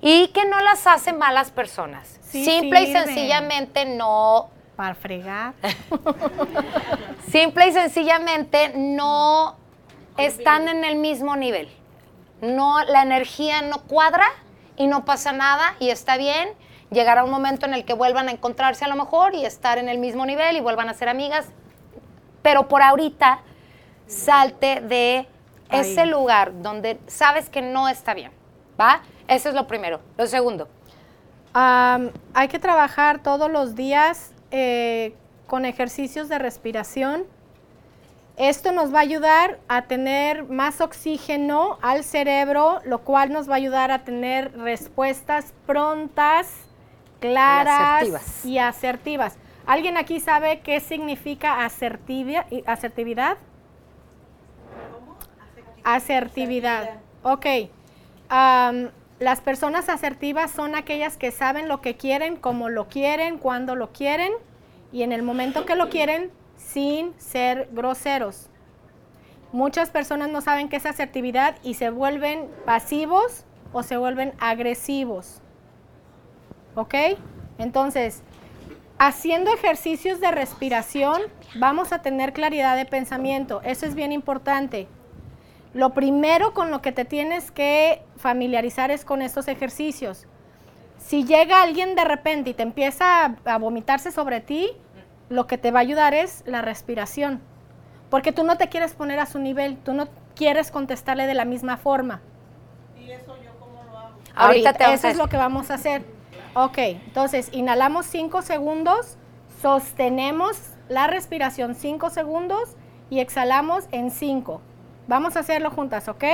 [0.00, 2.20] y que no las hacen malas personas.
[2.22, 5.54] Sí Simple y sencillamente no Para fregar.
[7.30, 9.56] Simple y sencillamente no
[10.16, 11.68] están en el mismo nivel.
[12.42, 14.26] No, la energía no cuadra
[14.76, 16.50] y no pasa nada y está bien.
[16.90, 19.88] Llegará un momento en el que vuelvan a encontrarse a lo mejor y estar en
[19.88, 21.46] el mismo nivel y vuelvan a ser amigas.
[22.42, 23.40] Pero por ahorita,
[24.06, 25.26] salte de
[25.70, 28.32] ese lugar donde sabes que no está bien.
[28.78, 29.02] ¿Va?
[29.28, 30.00] Eso es lo primero.
[30.18, 30.68] Lo segundo.
[31.54, 35.14] Hay que trabajar todos los días eh,
[35.46, 37.24] con ejercicios de respiración.
[38.36, 43.54] Esto nos va a ayudar a tener más oxígeno al cerebro, lo cual nos va
[43.54, 46.50] a ayudar a tener respuestas prontas,
[47.20, 48.44] claras asertivas.
[48.44, 49.38] y asertivas.
[49.66, 53.36] ¿Alguien aquí sabe qué significa asertivia- y- asertividad?
[55.84, 56.90] Asertividad.
[57.22, 57.46] Ok.
[59.18, 63.92] Las personas asertivas son aquellas que saben lo que quieren, cómo lo quieren, cuándo lo
[63.92, 64.32] quieren
[64.90, 66.32] y en el momento que lo quieren
[66.72, 68.48] sin ser groseros.
[69.52, 75.42] Muchas personas no saben qué es asertividad y se vuelven pasivos o se vuelven agresivos.
[76.74, 76.94] ¿Ok?
[77.58, 78.22] Entonces,
[78.98, 81.20] haciendo ejercicios de respiración
[81.56, 83.60] vamos a tener claridad de pensamiento.
[83.62, 84.88] Eso es bien importante.
[85.74, 90.26] Lo primero con lo que te tienes que familiarizar es con estos ejercicios.
[90.98, 94.70] Si llega alguien de repente y te empieza a, vomitarse sobre ti,
[95.32, 97.40] lo que te va a ayudar es la respiración.
[98.10, 101.44] Porque tú no te quieres poner a su nivel, tú no quieres contestarle de la
[101.44, 102.20] misma forma.
[104.34, 106.04] Ahorita te vamos eso es lo que vamos a hacer.
[106.54, 109.16] Ok, entonces inhalamos 5 segundos,
[109.60, 110.58] sostenemos
[110.88, 112.76] la respiración 5 segundos
[113.08, 114.60] y exhalamos en 5.
[115.08, 116.24] Vamos a hacerlo juntas, ¿ok?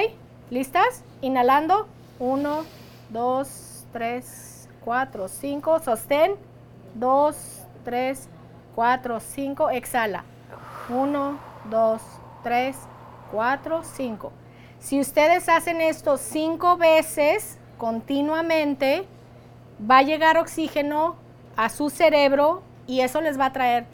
[0.51, 1.05] ¿Listas?
[1.21, 1.87] Inhalando.
[2.19, 2.65] 1,
[3.11, 5.79] 2, 3, 4, 5.
[5.81, 6.33] Sostén.
[6.95, 7.37] 2,
[7.85, 8.38] 3, 4,
[9.21, 9.71] 5.
[9.71, 10.25] Exhala.
[10.89, 11.39] 1,
[11.71, 12.03] 2,
[12.43, 12.77] 3,
[13.33, 14.33] 4, 5.
[14.79, 19.07] Si ustedes hacen esto 5 veces continuamente,
[19.79, 21.17] va a llegar oxígeno
[21.57, 23.87] a su cerebro y eso les va a traer,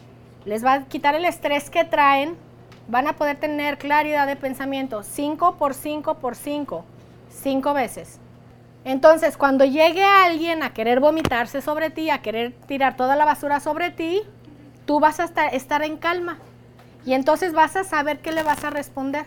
[0.45, 2.37] les va a quitar el estrés que traen,
[2.87, 6.85] van a poder tener claridad de pensamiento 5 por 5 por 5,
[7.31, 8.21] 5 veces.
[8.85, 13.59] Entonces, cuando llegue alguien a querer vomitarse sobre ti, a querer tirar toda la basura
[13.61, 14.23] sobre ti,
[14.87, 16.39] tú vas a estar, estar en calma
[17.05, 19.27] y entonces vas a saber qué le vas a responder.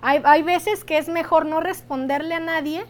[0.00, 2.84] Hay, hay veces que es mejor no responderle a nadie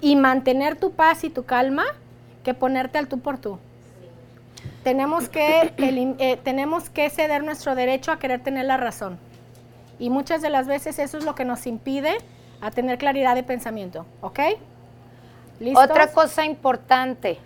[0.00, 1.84] y mantener tu paz y tu calma
[2.44, 3.58] que ponerte al tú por tú.
[4.82, 5.72] Tenemos que,
[6.18, 9.18] eh, tenemos que ceder nuestro derecho a querer tener la razón.
[9.98, 12.16] Y muchas de las veces eso es lo que nos impide
[12.60, 14.06] a tener claridad de pensamiento.
[14.22, 14.40] ¿Ok?
[15.58, 15.84] ¿Listos?
[15.84, 17.38] Otra cosa importante.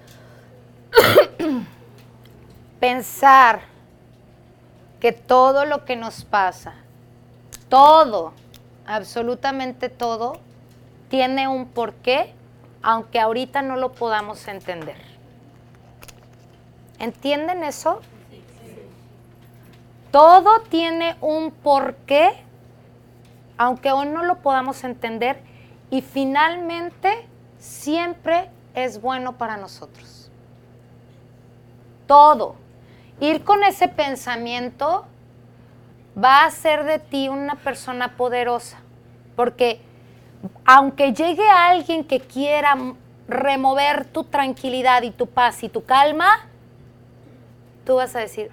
[2.85, 3.63] Pensar
[5.01, 6.75] que todo lo que nos pasa,
[7.71, 8.35] todo,
[8.85, 10.39] absolutamente todo,
[11.09, 12.35] tiene un porqué,
[12.83, 14.99] aunque ahorita no lo podamos entender.
[16.99, 18.03] ¿Entienden eso?
[20.11, 22.35] Todo tiene un porqué,
[23.57, 25.41] aunque aún no lo podamos entender,
[25.91, 27.27] y finalmente
[27.59, 30.31] siempre es bueno para nosotros.
[32.07, 32.63] Todo.
[33.21, 35.07] Ir con ese pensamiento
[36.23, 38.79] va a hacer de ti una persona poderosa,
[39.37, 39.81] porque
[40.65, 42.77] aunque llegue alguien que quiera
[43.29, 46.47] remover tu tranquilidad y tu paz y tu calma,
[47.85, 48.51] tú vas a decir,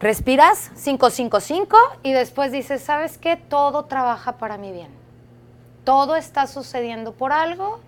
[0.00, 3.36] respiras 555 y después dices, ¿sabes qué?
[3.36, 4.90] Todo trabaja para mi bien.
[5.84, 7.80] Todo está sucediendo por algo.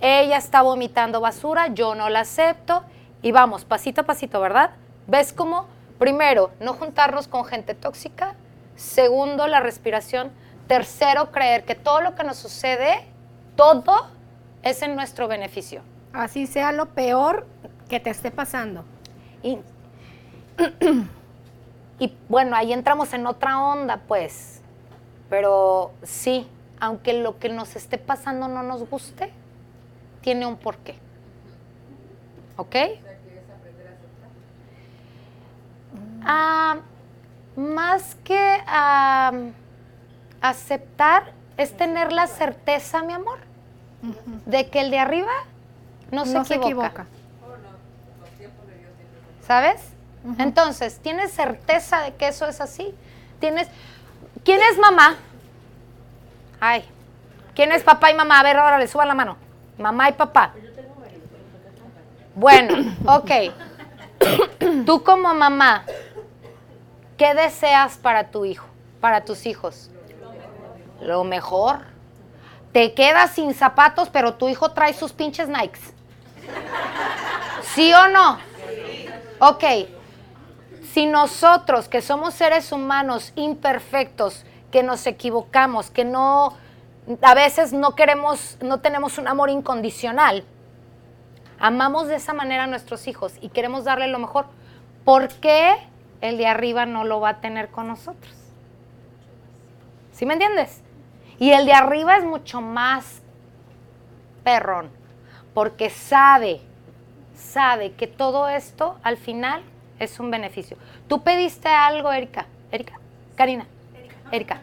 [0.00, 2.82] Ella está vomitando basura, yo no la acepto.
[3.22, 4.70] Y vamos, pasito a pasito, ¿verdad?
[5.06, 5.66] ¿Ves cómo?
[5.98, 8.34] Primero, no juntarnos con gente tóxica.
[8.76, 10.30] Segundo, la respiración.
[10.66, 13.04] Tercero, creer que todo lo que nos sucede,
[13.56, 14.06] todo
[14.62, 15.82] es en nuestro beneficio.
[16.12, 17.46] Así sea lo peor
[17.88, 18.84] que te esté pasando.
[19.42, 19.58] Y,
[21.98, 24.62] y bueno, ahí entramos en otra onda, pues.
[25.28, 26.48] Pero sí,
[26.80, 29.30] aunque lo que nos esté pasando no nos guste,
[30.22, 30.96] tiene un porqué.
[32.56, 32.76] ¿Ok?
[36.24, 36.78] Ah,
[37.56, 39.32] más que ah,
[40.40, 43.38] aceptar, es tener la certeza, mi amor,
[44.46, 45.32] de que el de arriba
[46.10, 46.86] no se no se equivoca.
[46.86, 47.06] equivoca.
[49.46, 49.82] ¿Sabes?
[50.38, 52.94] Entonces, ¿tienes certeza de que eso es así?
[53.40, 53.68] ¿Tienes
[54.44, 55.16] ¿Quién es mamá?
[56.60, 56.84] Ay.
[57.54, 58.40] ¿Quién es papá y mamá?
[58.40, 59.36] A ver, ahora le suban la mano.
[59.78, 60.54] Mamá y papá.
[62.34, 63.30] Bueno, ok.
[64.86, 65.84] Tú como mamá,
[67.20, 68.66] ¿qué deseas para tu hijo,
[68.98, 69.90] para tus hijos?
[71.02, 71.80] Lo mejor.
[72.72, 75.92] Te quedas sin zapatos, pero tu hijo trae sus pinches Nikes.
[77.74, 78.38] ¿Sí o no?
[79.38, 79.64] Ok.
[80.94, 86.56] Si nosotros, que somos seres humanos imperfectos, que nos equivocamos, que no,
[87.20, 90.42] a veces no queremos, no tenemos un amor incondicional,
[91.58, 94.46] amamos de esa manera a nuestros hijos y queremos darle lo mejor,
[95.04, 95.89] ¿por qué
[96.20, 98.34] el de arriba no lo va a tener con nosotros?
[100.12, 100.82] ¿Sí me entiendes?
[101.38, 103.22] Y el de arriba es mucho más
[104.44, 104.90] perrón,
[105.54, 106.60] porque sabe,
[107.34, 109.62] sabe que todo esto al final
[109.98, 110.76] es un beneficio.
[111.08, 112.46] ¿Tú pediste algo, Erika?
[112.70, 112.98] Erika,
[113.36, 113.66] Karina,
[114.30, 114.60] Erika.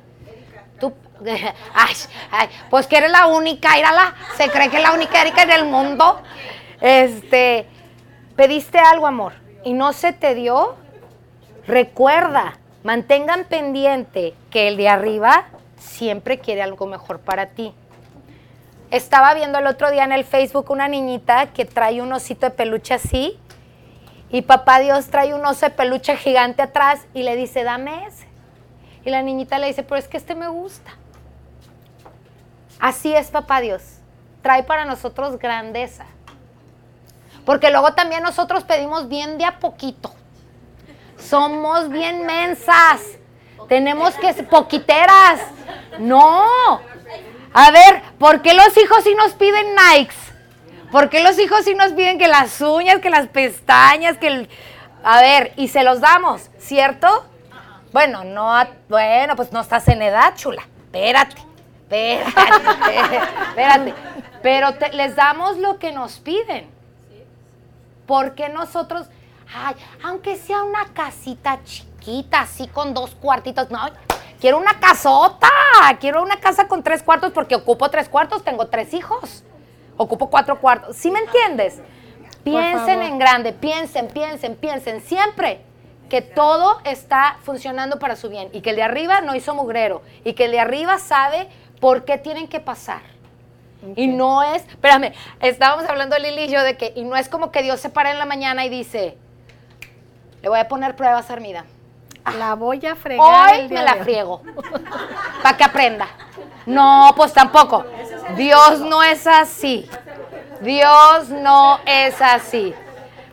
[0.79, 0.93] Tú,
[1.73, 1.93] ay,
[2.31, 5.51] ay, pues que eres la única, írala, se cree que es la única Erika en
[5.51, 6.21] el mundo.
[6.81, 7.67] Este,
[8.35, 9.33] pediste algo, amor,
[9.63, 10.75] y no se te dio.
[11.67, 15.47] Recuerda, mantengan pendiente que el de arriba
[15.77, 17.73] siempre quiere algo mejor para ti.
[18.89, 22.51] Estaba viendo el otro día en el Facebook una niñita que trae un osito de
[22.51, 23.37] peluche así
[24.29, 28.27] y papá Dios trae un oso de peluche gigante atrás y le dice, dame ese.
[29.03, 30.91] Y la niñita le dice, pero es que este me gusta.
[32.79, 33.81] Así es papá Dios.
[34.41, 36.05] Trae para nosotros grandeza.
[37.45, 40.16] Porque luego también nosotros pedimos bien de a poquito.
[41.19, 43.01] Somos bien mensas.
[43.67, 45.41] Tenemos que ser poquiteras.
[45.99, 46.45] No.
[47.53, 50.15] A ver, ¿por qué los hijos sí nos piden Nikes?
[50.91, 54.49] ¿Por qué los hijos sí nos piden que las uñas, que las pestañas, que el...
[55.03, 57.25] A ver, y se los damos, ¿cierto?
[57.91, 58.53] Bueno, no,
[58.89, 60.67] bueno, pues no estás en edad, chula.
[60.85, 61.35] Espérate,
[61.89, 63.93] espérate, espérate.
[64.41, 66.69] Pero les damos lo que nos piden.
[68.05, 69.07] Porque nosotros,
[69.53, 73.79] ay, aunque sea una casita chiquita, así con dos cuartitos, no,
[74.39, 75.49] quiero una casota,
[75.99, 79.43] quiero una casa con tres cuartos porque ocupo tres cuartos, tengo tres hijos,
[79.97, 81.79] ocupo cuatro cuartos, ¿sí me entiendes?
[82.43, 85.61] Piensen en grande, piensen, piensen, piensen, siempre
[86.09, 90.01] que todo está funcionando para su bien y que el de arriba no hizo mugrero
[90.23, 91.49] y que el de arriba sabe
[91.81, 93.01] por qué tienen que pasar.
[93.95, 97.51] Y no es, espérame, estábamos hablando Lili y yo de que, y no es como
[97.51, 99.17] que Dios se para en la mañana y dice,
[100.41, 101.65] le voy a poner pruebas Armida.
[102.37, 103.49] La voy a fregar.
[103.49, 104.41] Hoy el día me la de friego.
[105.43, 106.07] Para que aprenda.
[106.65, 107.85] No, pues tampoco.
[108.35, 109.89] Dios no es así.
[110.61, 112.73] Dios no es así.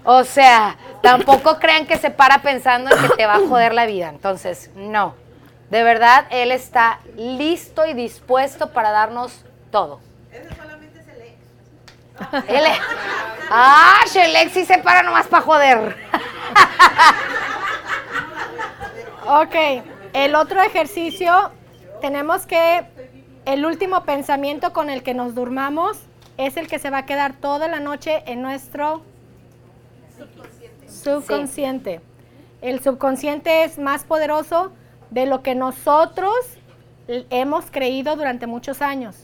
[0.05, 3.87] O sea, tampoco crean que se para pensando en que te va a joder la
[3.87, 4.09] vida.
[4.11, 5.15] Entonces, no.
[5.71, 10.01] De verdad, Él está listo y dispuesto para darnos todo.
[12.49, 12.79] Es-
[13.51, 15.97] Ah, Shelek sí se para nomás para joder.
[19.27, 19.55] Ok,
[20.13, 21.51] el otro ejercicio,
[22.03, 22.85] tenemos que,
[23.47, 25.99] el último pensamiento con el que nos durmamos
[26.37, 29.03] es el que se va a quedar toda la noche en nuestro
[30.87, 32.01] subconsciente.
[32.61, 34.73] El subconsciente es más poderoso
[35.11, 36.35] de lo que nosotros
[37.09, 39.17] hemos creído durante muchos años.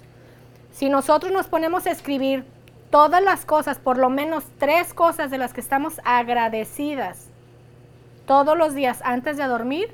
[0.72, 2.44] Si nosotros nos ponemos a escribir
[2.90, 7.28] todas las cosas, por lo menos tres cosas de las que estamos agradecidas,
[8.26, 9.90] todos los días antes de dormir,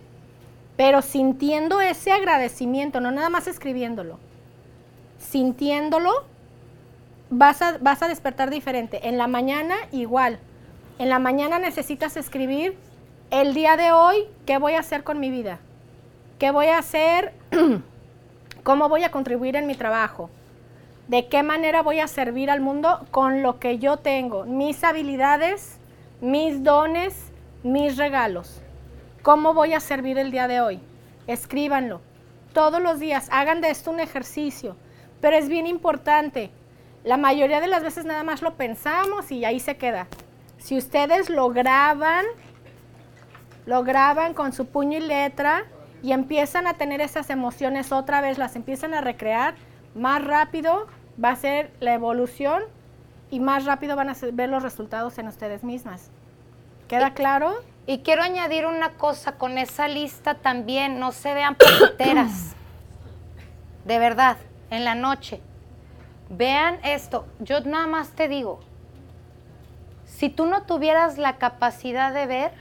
[0.76, 4.18] pero sintiendo ese agradecimiento, no nada más escribiéndolo,
[5.18, 6.24] sintiéndolo,
[7.30, 9.08] vas a, vas a despertar diferente.
[9.08, 10.38] En la mañana igual.
[10.98, 12.76] En la mañana necesitas escribir
[13.30, 15.58] el día de hoy, ¿qué voy a hacer con mi vida?
[16.38, 17.34] ¿Qué voy a hacer?
[18.64, 20.30] ¿Cómo voy a contribuir en mi trabajo?
[21.08, 24.44] ¿De qué manera voy a servir al mundo con lo que yo tengo?
[24.44, 25.78] Mis habilidades,
[26.20, 27.30] mis dones,
[27.62, 28.60] mis regalos.
[29.22, 30.80] ¿Cómo voy a servir el día de hoy?
[31.28, 32.00] Escríbanlo.
[32.52, 34.76] Todos los días hagan de esto un ejercicio.
[35.20, 36.50] Pero es bien importante.
[37.04, 40.08] La mayoría de las veces nada más lo pensamos y ahí se queda.
[40.58, 42.24] Si ustedes lo graban,
[43.64, 45.66] lo graban con su puño y letra
[46.02, 49.54] y empiezan a tener esas emociones otra vez, las empiezan a recrear,
[49.94, 50.88] más rápido
[51.22, 52.62] va a ser la evolución
[53.30, 56.10] y más rápido van a ver los resultados en ustedes mismas.
[56.88, 57.54] ¿Queda claro?
[57.86, 62.54] Y quiero añadir una cosa con esa lista también, no se vean poquiteras.
[63.84, 64.36] De verdad,
[64.70, 65.40] en la noche.
[66.28, 68.60] Vean esto, yo nada más te digo,
[70.06, 72.52] Si tú no tuvieras la capacidad de ver,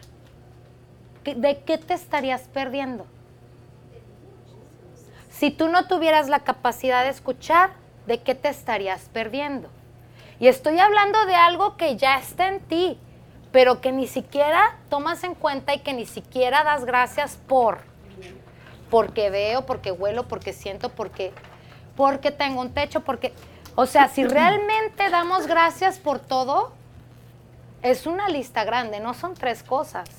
[1.24, 3.06] ¿qué- ¿de qué te estarías perdiendo?
[5.30, 7.72] Si tú no tuvieras la capacidad de escuchar,
[8.08, 9.70] ¿de qué te estarías perdiendo?
[10.39, 12.99] Y estoy hablando de algo que ya está en ti,
[13.51, 17.80] pero que ni siquiera tomas en cuenta y que ni siquiera das gracias por.
[18.89, 21.32] Porque veo, porque huelo, porque siento, porque,
[21.95, 23.34] porque tengo un techo, porque...
[23.78, 26.72] O sea, si realmente damos gracias por todo,
[27.82, 30.10] es una lista grande, no son tres cosas.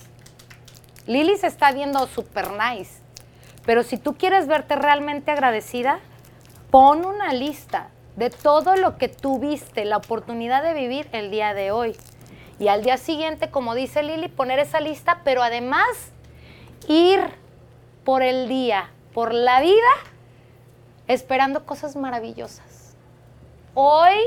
[1.07, 3.01] Lili se está viendo super nice,
[3.65, 6.01] pero si tú quieres verte realmente agradecida,
[6.77, 11.71] pon una lista de todo lo que tuviste la oportunidad de vivir el día de
[11.71, 11.97] hoy.
[12.59, 15.89] Y al día siguiente, como dice Lili, poner esa lista, pero además
[16.87, 17.19] ir
[18.05, 19.89] por el día, por la vida,
[21.09, 22.95] esperando cosas maravillosas.
[23.73, 24.19] Hoy,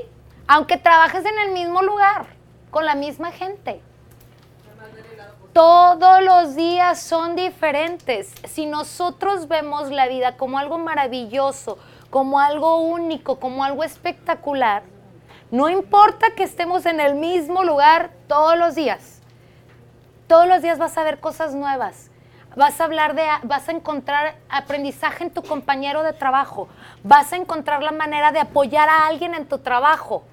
[0.48, 2.26] aunque trabajes en el mismo lugar,
[2.72, 3.80] con la misma gente,
[5.54, 8.34] todos los días son diferentes.
[8.48, 11.78] Si nosotros vemos la vida como algo maravilloso,
[12.10, 14.84] como algo único, como algo espectacular,
[15.52, 19.22] no importa que estemos en el mismo lugar todos los días.
[20.28, 22.12] Todos los días vas a ver cosas nuevas.
[22.56, 26.68] Vas a hablar de, vas a encontrar aprendizaje en tu compañero de trabajo.
[27.04, 30.24] Vas a encontrar la manera de apoyar a alguien en tu trabajo.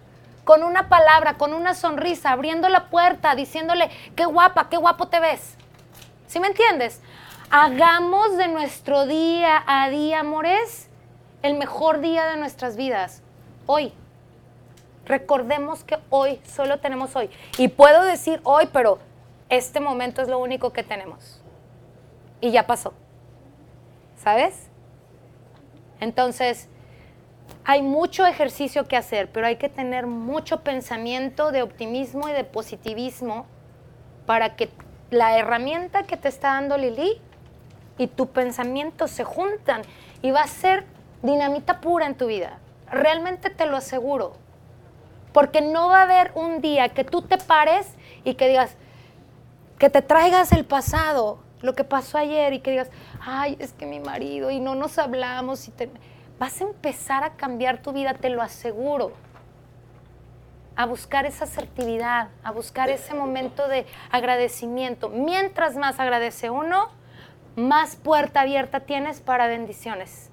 [0.45, 5.19] Con una palabra, con una sonrisa, abriendo la puerta, diciéndole, qué guapa, qué guapo te
[5.19, 5.57] ves.
[6.27, 7.01] ¿Sí me entiendes?
[7.51, 10.86] Hagamos de nuestro día a día, amores,
[11.47, 13.23] el mejor día de nuestras vidas.
[13.67, 13.93] Hoy.
[15.07, 17.31] Recordemos que hoy solo tenemos hoy.
[17.59, 18.99] Y puedo decir hoy, pero
[19.49, 21.41] este momento es lo único que tenemos.
[22.41, 22.93] Y ya pasó.
[24.17, 24.69] ¿Sabes?
[26.01, 26.69] Entonces,
[27.65, 32.43] hay mucho ejercicio que hacer, pero hay que tener mucho pensamiento de optimismo y de
[32.43, 33.47] positivismo
[34.27, 34.69] para que
[35.11, 37.21] la herramienta que te está dando Lili
[37.99, 39.83] y tu pensamiento se juntan
[40.23, 40.85] y va a ser
[41.23, 42.59] dinamita pura en tu vida.
[42.91, 44.35] Realmente te lo aseguro.
[45.33, 47.93] Porque no va a haber un día que tú te pares
[48.25, 48.77] y que digas,
[49.79, 52.91] que te traigas el pasado, lo que pasó ayer y que digas,
[53.21, 55.91] ay, es que mi marido y no nos hablamos y te...
[56.39, 59.13] vas a empezar a cambiar tu vida, te lo aseguro.
[60.77, 65.09] A buscar esa asertividad, a buscar ese momento de agradecimiento.
[65.09, 66.89] Mientras más agradece uno,
[67.57, 70.31] más puerta abierta tienes para bendiciones.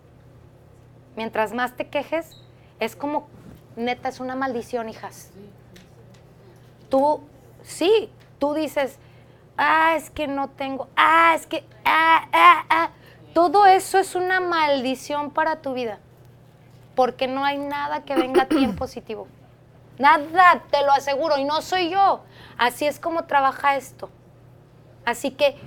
[1.16, 2.38] Mientras más te quejes,
[2.80, 3.28] es como,
[3.76, 5.32] neta, es una maldición, hijas.
[6.90, 7.22] Tú,
[7.62, 8.10] sí,
[8.40, 8.98] tú dices,
[9.58, 12.90] ah, es que no tengo, ah, es que, ah, ah, ah.
[13.34, 16.00] Todo eso es una maldición para tu vida,
[16.96, 19.28] porque no hay nada que venga a ti en positivo.
[19.98, 22.22] Nada, te lo aseguro, y no soy yo.
[22.58, 24.10] Así es como trabaja esto.
[25.06, 25.58] Así que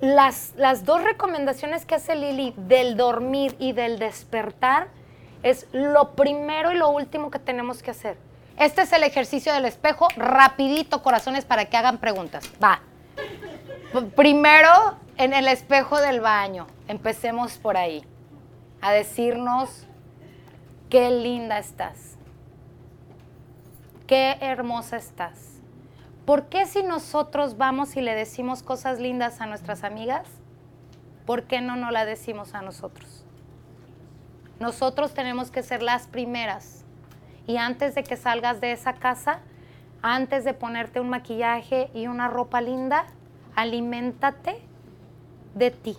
[0.00, 4.88] las, las dos recomendaciones que hace Lili del dormir y del despertar
[5.42, 8.16] es lo primero y lo último que tenemos que hacer.
[8.58, 12.50] Este es el ejercicio del espejo, rapidito, corazones, para que hagan preguntas.
[12.62, 12.80] Va.
[14.14, 18.04] Primero, en el espejo del baño, empecemos por ahí,
[18.80, 19.86] a decirnos
[20.90, 22.16] qué linda estás,
[24.06, 25.45] qué hermosa estás.
[26.26, 30.26] ¿Por qué si nosotros vamos y le decimos cosas lindas a nuestras amigas,
[31.24, 33.24] por qué no nos la decimos a nosotros?
[34.58, 36.84] Nosotros tenemos que ser las primeras.
[37.46, 39.38] Y antes de que salgas de esa casa,
[40.02, 43.06] antes de ponerte un maquillaje y una ropa linda,
[43.54, 44.60] aliméntate
[45.54, 45.96] de ti.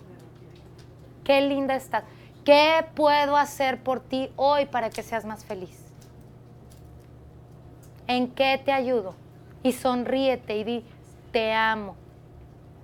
[1.24, 2.04] Qué linda estás.
[2.44, 5.86] ¿Qué puedo hacer por ti hoy para que seas más feliz?
[8.06, 9.14] ¿En qué te ayudo?
[9.62, 10.84] Y sonríete y di,
[11.32, 11.96] te amo,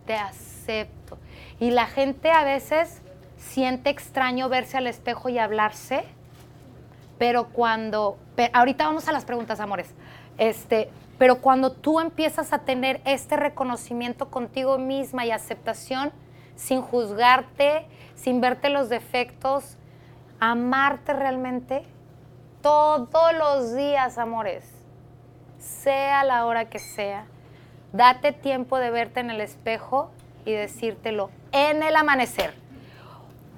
[0.06, 1.18] te acepto.
[1.60, 3.01] Y la gente a veces
[3.38, 6.05] siente extraño verse al espejo y hablarse,
[7.18, 8.18] pero cuando,
[8.52, 9.94] ahorita vamos a las preguntas, amores,
[10.38, 16.12] este, pero cuando tú empiezas a tener este reconocimiento contigo misma y aceptación,
[16.56, 19.76] sin juzgarte, sin verte los defectos,
[20.40, 21.84] amarte realmente,
[22.62, 24.64] todos los días, amores,
[25.65, 27.27] sea la hora que sea,
[27.93, 30.11] date tiempo de verte en el espejo
[30.45, 32.55] y decírtelo en el amanecer.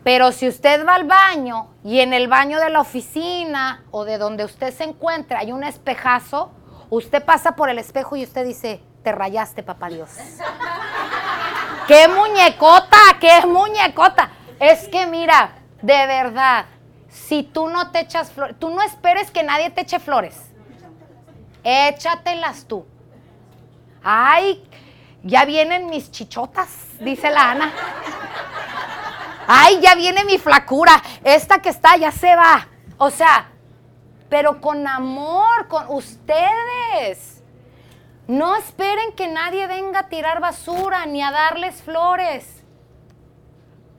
[0.05, 4.19] Pero si usted va al baño y en el baño de la oficina o de
[4.19, 6.53] donde usted se encuentra hay un espejazo,
[6.91, 10.11] usted pasa por el espejo y usted dice, te rayaste, papá Dios.
[11.89, 12.99] ¡Qué muñecota!
[13.20, 14.31] ¡Qué muñecota!
[14.61, 15.53] Es que mira,
[15.83, 16.66] de verdad,
[17.09, 20.53] si tú no te echas flores, tú no esperes que nadie te eche flores.
[21.68, 22.86] Échatelas tú.
[24.01, 24.62] Ay,
[25.24, 26.68] ya vienen mis chichotas,
[27.01, 27.72] dice la Ana.
[29.48, 31.02] Ay, ya viene mi flacura.
[31.24, 32.68] Esta que está ya se va.
[32.98, 33.48] O sea,
[34.28, 37.43] pero con amor, con ustedes.
[38.28, 42.62] No esperen que nadie venga a tirar basura ni a darles flores.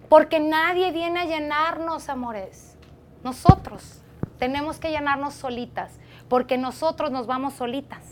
[0.07, 2.77] Porque nadie viene a llenarnos, amores.
[3.25, 3.99] Nosotros
[4.39, 5.91] tenemos que llenarnos solitas.
[6.29, 8.03] Porque nosotros nos vamos solitas.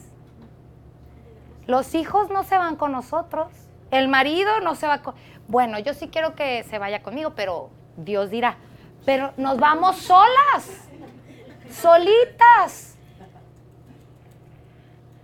[1.67, 3.51] Los hijos no se van con nosotros.
[3.91, 5.15] El marido no se va con...
[5.47, 8.57] Bueno, yo sí quiero que se vaya conmigo, pero Dios dirá.
[9.05, 10.87] Pero nos vamos solas.
[11.71, 12.97] Solitas.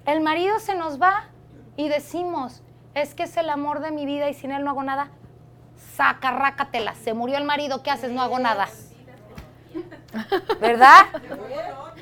[0.05, 1.25] El marido se nos va
[1.77, 2.63] y decimos,
[2.95, 5.09] es que es el amor de mi vida y sin él no hago nada.
[5.95, 6.95] Saca, rácatela.
[6.95, 8.11] Se murió el marido, ¿qué haces?
[8.11, 8.67] No hago nada.
[10.59, 11.05] ¿Verdad?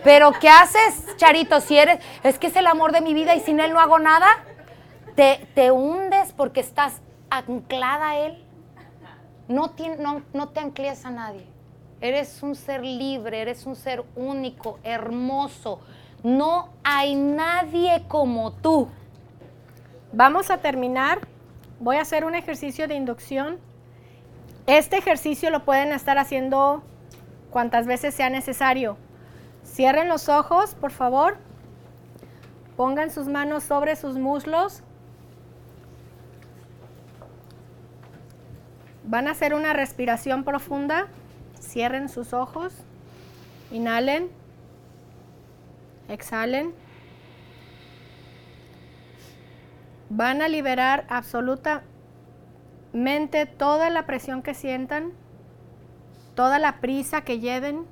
[0.04, 1.60] Pero ¿qué haces, Charito?
[1.62, 4.00] Si eres, es que es el amor de mi vida y sin él no hago
[4.00, 4.28] nada.
[5.16, 8.44] Te, te hundes porque estás anclada a él.
[9.48, 11.46] No, tiene- no, no te anclees a nadie.
[12.02, 15.82] Eres un ser libre, eres un ser único, hermoso.
[16.24, 18.88] No hay nadie como tú.
[20.14, 21.20] Vamos a terminar.
[21.80, 23.58] Voy a hacer un ejercicio de inducción.
[24.66, 26.84] Este ejercicio lo pueden estar haciendo
[27.50, 28.98] cuantas veces sea necesario.
[29.72, 31.38] Cierren los ojos, por favor.
[32.76, 34.82] Pongan sus manos sobre sus muslos.
[39.04, 41.08] Van a hacer una respiración profunda.
[41.62, 42.74] Cierren sus ojos.
[43.72, 44.30] Inhalen.
[46.10, 46.74] Exhalen.
[50.10, 55.14] Van a liberar absolutamente toda la presión que sientan,
[56.36, 57.86] toda la prisa que lleven,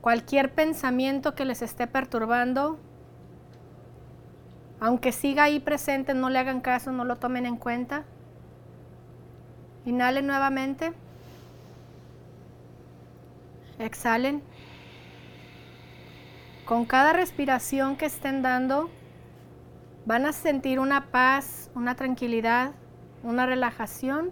[0.00, 2.78] cualquier pensamiento que les esté perturbando.
[4.80, 8.04] Aunque siga ahí presente, no le hagan caso, no lo tomen en cuenta.
[9.84, 10.92] Inhalen nuevamente.
[13.78, 14.42] Exhalen.
[16.64, 18.90] Con cada respiración que estén dando,
[20.06, 22.72] van a sentir una paz, una tranquilidad,
[23.22, 24.30] una relajación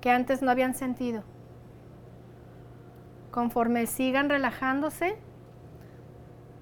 [0.00, 1.22] que antes no habían sentido.
[3.32, 5.16] Conforme sigan relajándose,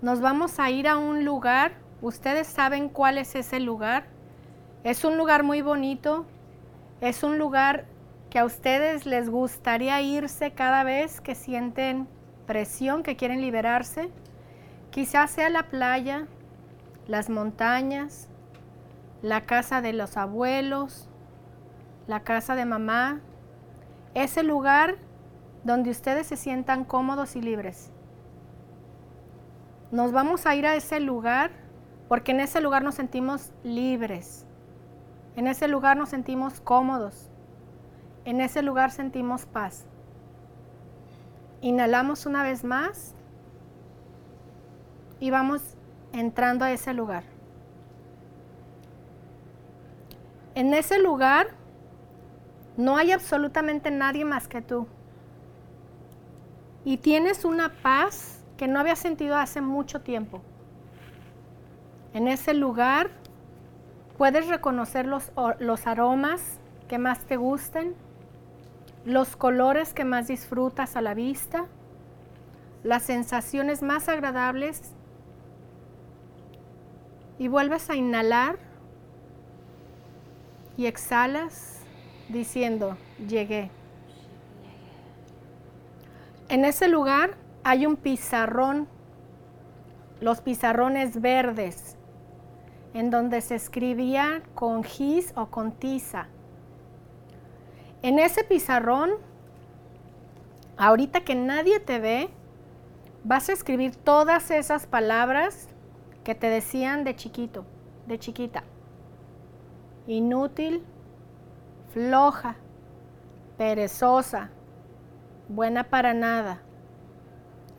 [0.03, 1.73] nos vamos a ir a un lugar.
[2.01, 4.05] Ustedes saben cuál es ese lugar.
[4.85, 6.27] Es un lugar muy bonito.
[7.01, 7.87] Es un lugar
[8.31, 12.07] que a ustedes les gustaría irse cada vez que sienten
[12.47, 14.09] presión, que quieren liberarse.
[14.93, 16.29] Quizás sea la playa,
[17.09, 18.29] las montañas,
[19.23, 21.09] la casa de los abuelos,
[22.07, 23.19] la casa de mamá,
[24.15, 24.99] ese lugar
[25.65, 27.91] donde ustedes se sientan cómodos y libres.
[29.91, 31.51] Nos vamos a ir a ese lugar
[32.09, 34.47] porque en ese lugar nos sentimos libres,
[35.37, 37.31] en ese lugar nos sentimos cómodos,
[38.25, 39.87] en ese lugar sentimos paz.
[41.61, 43.15] Inhalamos una vez más
[45.19, 45.77] y vamos
[46.13, 47.25] entrando a ese lugar.
[50.55, 51.49] En ese lugar
[52.77, 54.87] no hay absolutamente nadie más que tú.
[56.85, 60.43] Y tienes una paz que no había sentido hace mucho tiempo.
[62.13, 63.11] En ese lugar
[64.19, 66.59] puedes reconocer los, los aromas
[66.89, 67.95] que más te gusten,
[69.05, 71.67] los colores que más disfrutas a la vista,
[72.83, 74.93] las sensaciones más agradables
[77.39, 78.59] y vuelves a inhalar
[80.77, 81.81] y exhalas
[82.29, 82.97] diciendo,
[83.29, 83.71] llegué.
[86.51, 88.89] En ese lugar hay un pizarrón,
[90.21, 91.97] los pizarrones verdes,
[92.93, 96.27] en donde se escribía con gis o con tiza.
[98.03, 99.11] En ese pizarrón,
[100.77, 102.31] ahorita que nadie te ve,
[103.23, 105.69] vas a escribir todas esas palabras
[106.25, 107.65] que te decían de chiquito,
[108.09, 108.65] de chiquita.
[110.09, 110.83] Inútil,
[111.93, 112.57] floja,
[113.57, 114.51] perezosa,
[115.51, 116.63] buena para nada.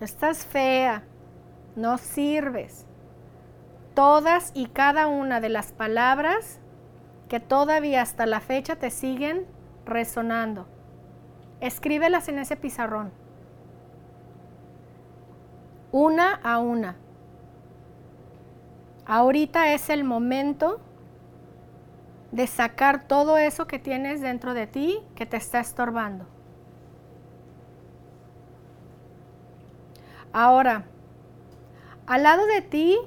[0.02, 1.04] Estás fea,
[1.76, 2.86] no sirves.
[3.96, 6.60] Todas y cada una de las palabras
[7.30, 9.46] que todavía hasta la fecha te siguen
[9.86, 10.68] resonando.
[11.62, 13.12] Escríbelas en ese pizarrón.
[15.92, 16.98] Una a una.
[19.06, 20.80] Ahorita es el momento
[22.32, 26.26] de sacar todo eso que tienes dentro de ti que te está estorbando.
[30.34, 30.86] Ahora,
[32.08, 32.98] al lado de ti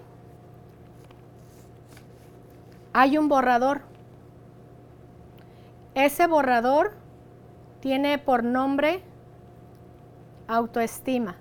[2.92, 3.82] hay un borrador.
[5.94, 6.92] Ese borrador
[7.80, 9.02] tiene por nombre
[10.48, 11.36] autoestima.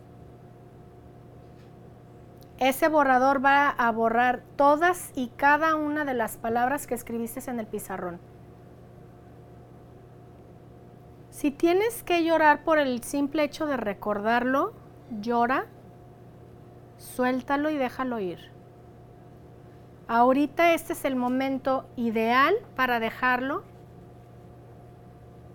[2.60, 7.60] Ese borrador va a borrar todas y cada una de las palabras que escribiste en
[7.60, 8.20] el pizarrón.
[11.30, 14.74] Si tienes que llorar por el simple hecho de recordarlo,
[15.20, 15.66] llora,
[17.04, 18.40] suéltalo y déjalo ir.
[20.08, 23.64] Ahorita este es el momento ideal para dejarlo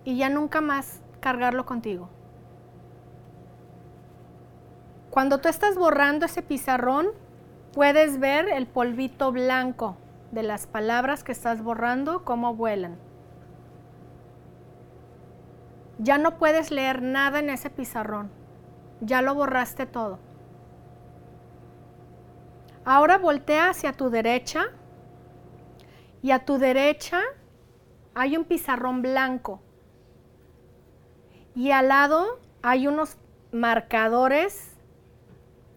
[0.03, 2.09] y ya nunca más cargarlo contigo.
[5.09, 7.07] Cuando tú estás borrando ese pizarrón,
[7.73, 9.97] puedes ver el polvito blanco
[10.31, 12.97] de las palabras que estás borrando, cómo vuelan.
[15.97, 18.29] Ya no puedes leer nada en ese pizarrón.
[19.01, 20.19] Ya lo borraste todo.
[22.91, 24.71] Ahora voltea hacia tu derecha
[26.23, 27.21] y a tu derecha
[28.15, 29.61] hay un pizarrón blanco.
[31.53, 33.19] Y al lado hay unos
[33.51, 34.75] marcadores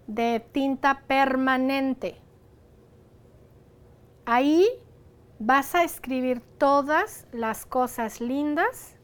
[0.06, 2.18] de tinta permanente.
[4.24, 4.66] Ahí
[5.39, 8.97] vas a escribir todas las cosas lindas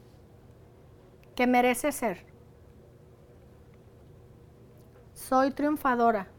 [1.37, 2.25] que mereces ser.
[5.13, 6.38] Soy triunfadora.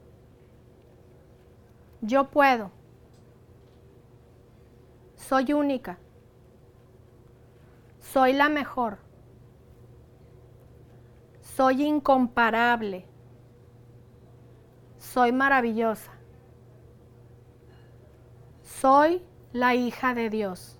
[2.02, 2.72] Yo puedo.
[5.16, 6.00] Soy única.
[8.00, 9.00] Soy la mejor.
[11.42, 13.06] Soy incomparable.
[14.98, 16.12] Soy maravillosa.
[18.64, 19.22] Soy
[19.52, 20.80] la hija de Dios.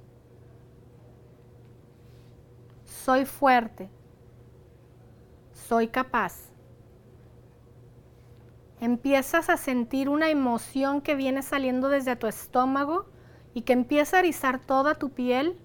[2.86, 3.90] Soy fuerte.
[5.52, 6.49] Soy capaz.
[8.82, 13.06] Empiezas a sentir una emoción que viene saliendo desde tu estómago
[13.54, 15.60] y que empieza a erizar toda tu piel,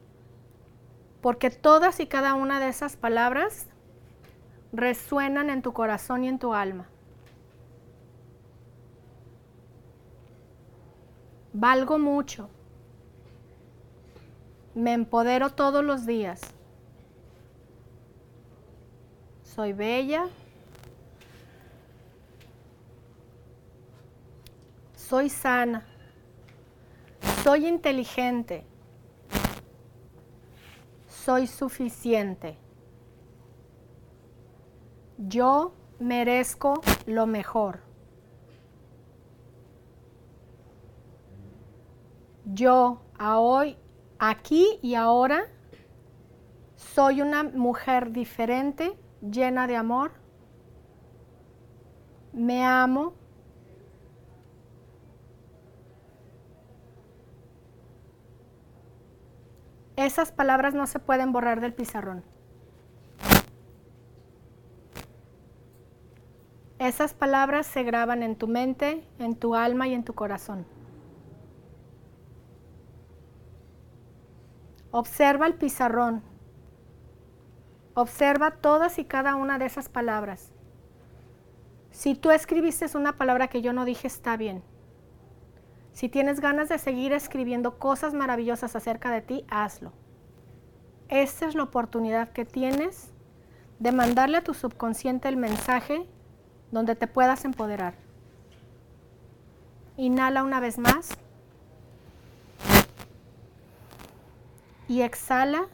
[1.21, 3.69] porque todas y cada una de esas palabras
[4.73, 6.89] resuenan en tu corazón y en tu alma.
[11.53, 12.49] Valgo mucho.
[14.75, 16.41] Me empodero todos los días.
[19.45, 20.27] Soy bella.
[25.09, 25.85] Soy sana.
[27.43, 28.65] Soy inteligente.
[31.07, 32.57] Soy suficiente.
[35.19, 37.81] Yo merezco lo mejor.
[42.47, 43.77] Yo hoy,
[44.19, 45.49] aquí y ahora,
[46.77, 50.13] soy una mujer diferente, llena de amor.
[52.33, 53.24] Me amo.
[59.97, 62.25] Esas palabras no se pueden borrar del pizarrón.
[66.79, 70.67] Esas palabras se graban en tu mente, en tu alma y en tu corazón.
[74.91, 76.23] Observa el pizarrón.
[77.95, 80.51] Observa todas y cada una de esas palabras.
[81.91, 84.63] Si tú escribiste una palabra que yo no dije, está bien.
[85.95, 89.93] Si tienes ganas de seguir escribiendo cosas maravillosas acerca de ti, hazlo.
[91.09, 93.11] Esta es la oportunidad que tienes
[93.79, 96.07] de mandarle a tu subconsciente el mensaje
[96.71, 97.95] donde te puedas empoderar.
[99.97, 101.17] Inhala una vez más.
[104.89, 105.67] y exhala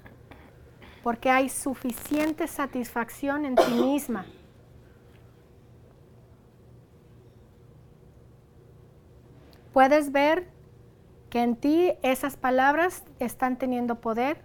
[1.02, 4.26] porque hay suficiente satisfacción en ti misma.
[9.72, 10.48] Puedes ver
[11.30, 14.42] que en ti esas palabras están teniendo poder.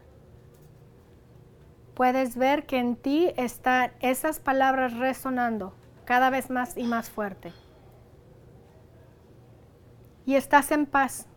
[1.96, 5.74] Puedes ver que en ti están esas palabras resonando
[6.06, 7.54] cada vez más y más fuerte.
[10.26, 11.28] Y estás en paz.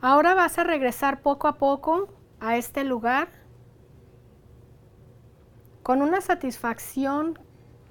[0.00, 2.08] Ahora vas a regresar poco a poco
[2.40, 3.28] a este lugar
[5.82, 7.38] con una satisfacción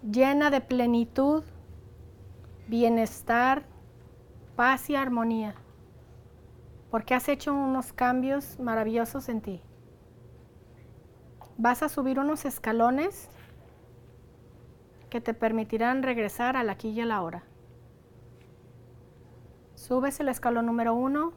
[0.02, 1.44] llena de plenitud,
[2.70, 3.64] bienestar,
[4.56, 5.56] paz y armonía,
[6.91, 9.62] porque has hecho unos cambios maravillosos en ti.
[11.58, 13.28] Vas a subir unos escalones
[15.10, 17.44] que te permitirán regresar al aquí y a la hora.
[19.74, 21.34] Subes el escalón número uno,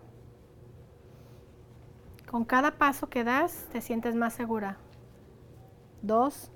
[2.30, 4.76] con cada paso que das te sientes más segura.
[6.02, 6.52] Dos.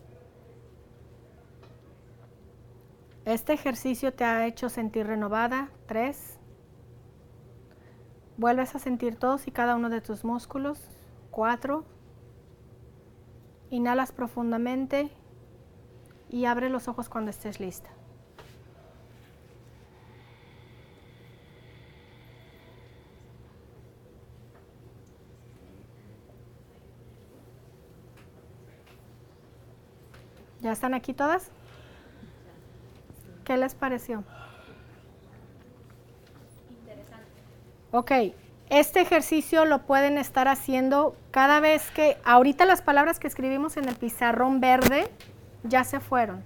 [3.27, 5.70] Este ejercicio te ha hecho sentir renovada.
[5.86, 6.39] Tres.
[8.36, 10.81] Vuelves a sentir todos y cada uno de tus músculos.
[11.32, 11.85] Cuatro.
[13.70, 15.11] Inhalas profundamente
[16.31, 17.90] y abre los ojos cuando estés lista.
[30.61, 31.51] ¿Ya están aquí todas?
[33.47, 34.24] ¿Qué les pareció?
[37.93, 38.10] Ok,
[38.70, 43.89] este ejercicio lo pueden estar haciendo cada vez que, ahorita las palabras que escribimos en
[43.89, 45.09] el pizarrón verde
[45.62, 46.43] ya se fueron.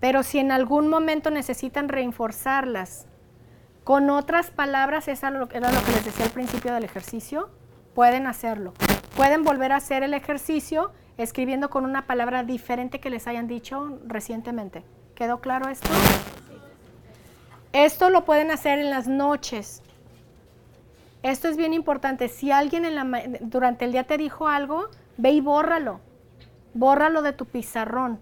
[0.00, 3.06] Pero si en algún momento necesitan reforzarlas
[3.84, 5.60] con otras palabras, eso era lo que
[5.92, 7.50] les decía al principio del ejercicio,
[7.94, 8.74] pueden hacerlo.
[9.16, 14.00] Pueden volver a hacer el ejercicio escribiendo con una palabra diferente que les hayan dicho
[14.06, 14.82] recientemente.
[15.18, 15.88] ¿Quedó claro esto?
[17.72, 19.82] Esto lo pueden hacer en las noches.
[21.24, 22.28] Esto es bien importante.
[22.28, 25.98] Si alguien en la, durante el día te dijo algo, ve y bórralo.
[26.72, 28.20] Bórralo de tu pizarrón.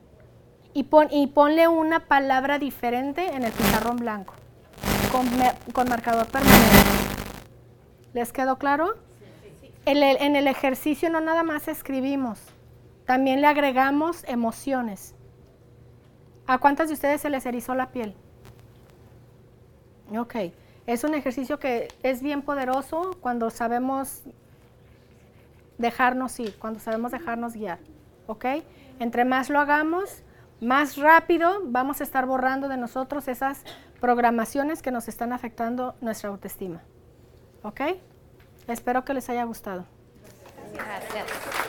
[0.73, 4.33] Y, pon, y ponle una palabra diferente en el pizarrón blanco.
[5.13, 5.29] Con,
[5.75, 6.77] con marcador permanente.
[8.15, 8.95] ¿Les quedó claro?
[9.85, 12.41] En el, en el ejercicio no nada más escribimos.
[13.05, 15.15] También le agregamos emociones.
[16.47, 18.15] ¿A cuántas de ustedes se les erizó la piel?
[20.17, 20.37] Ok.
[20.87, 24.23] Es un ejercicio que es bien poderoso cuando sabemos
[25.79, 27.79] dejarnos ir, cuando sabemos dejarnos guiar.
[28.29, 28.45] ¿Ok?
[29.01, 30.23] Entre más lo hagamos,
[30.61, 33.65] más rápido vamos a estar borrando de nosotros esas
[34.01, 36.83] programaciones que nos están afectando nuestra autoestima.
[37.63, 37.81] ¿Ok?
[38.69, 39.85] Espero que les haya gustado.
[40.73, 41.66] Gracias.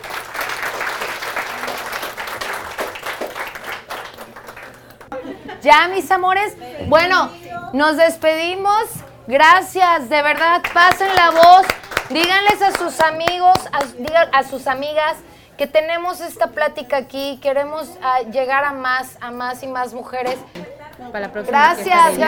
[5.62, 6.56] Ya, mis amores.
[6.88, 7.32] Bueno,
[7.74, 8.86] nos despedimos.
[9.28, 11.66] Gracias, de verdad, pasen la voz.
[12.10, 15.18] Díganles a sus amigos, a, a sus amigas
[15.58, 17.40] que tenemos esta plática aquí.
[17.42, 20.38] Queremos uh, llegar a más, a más y más mujeres.
[21.12, 22.20] Para la próxima gracias, gracias.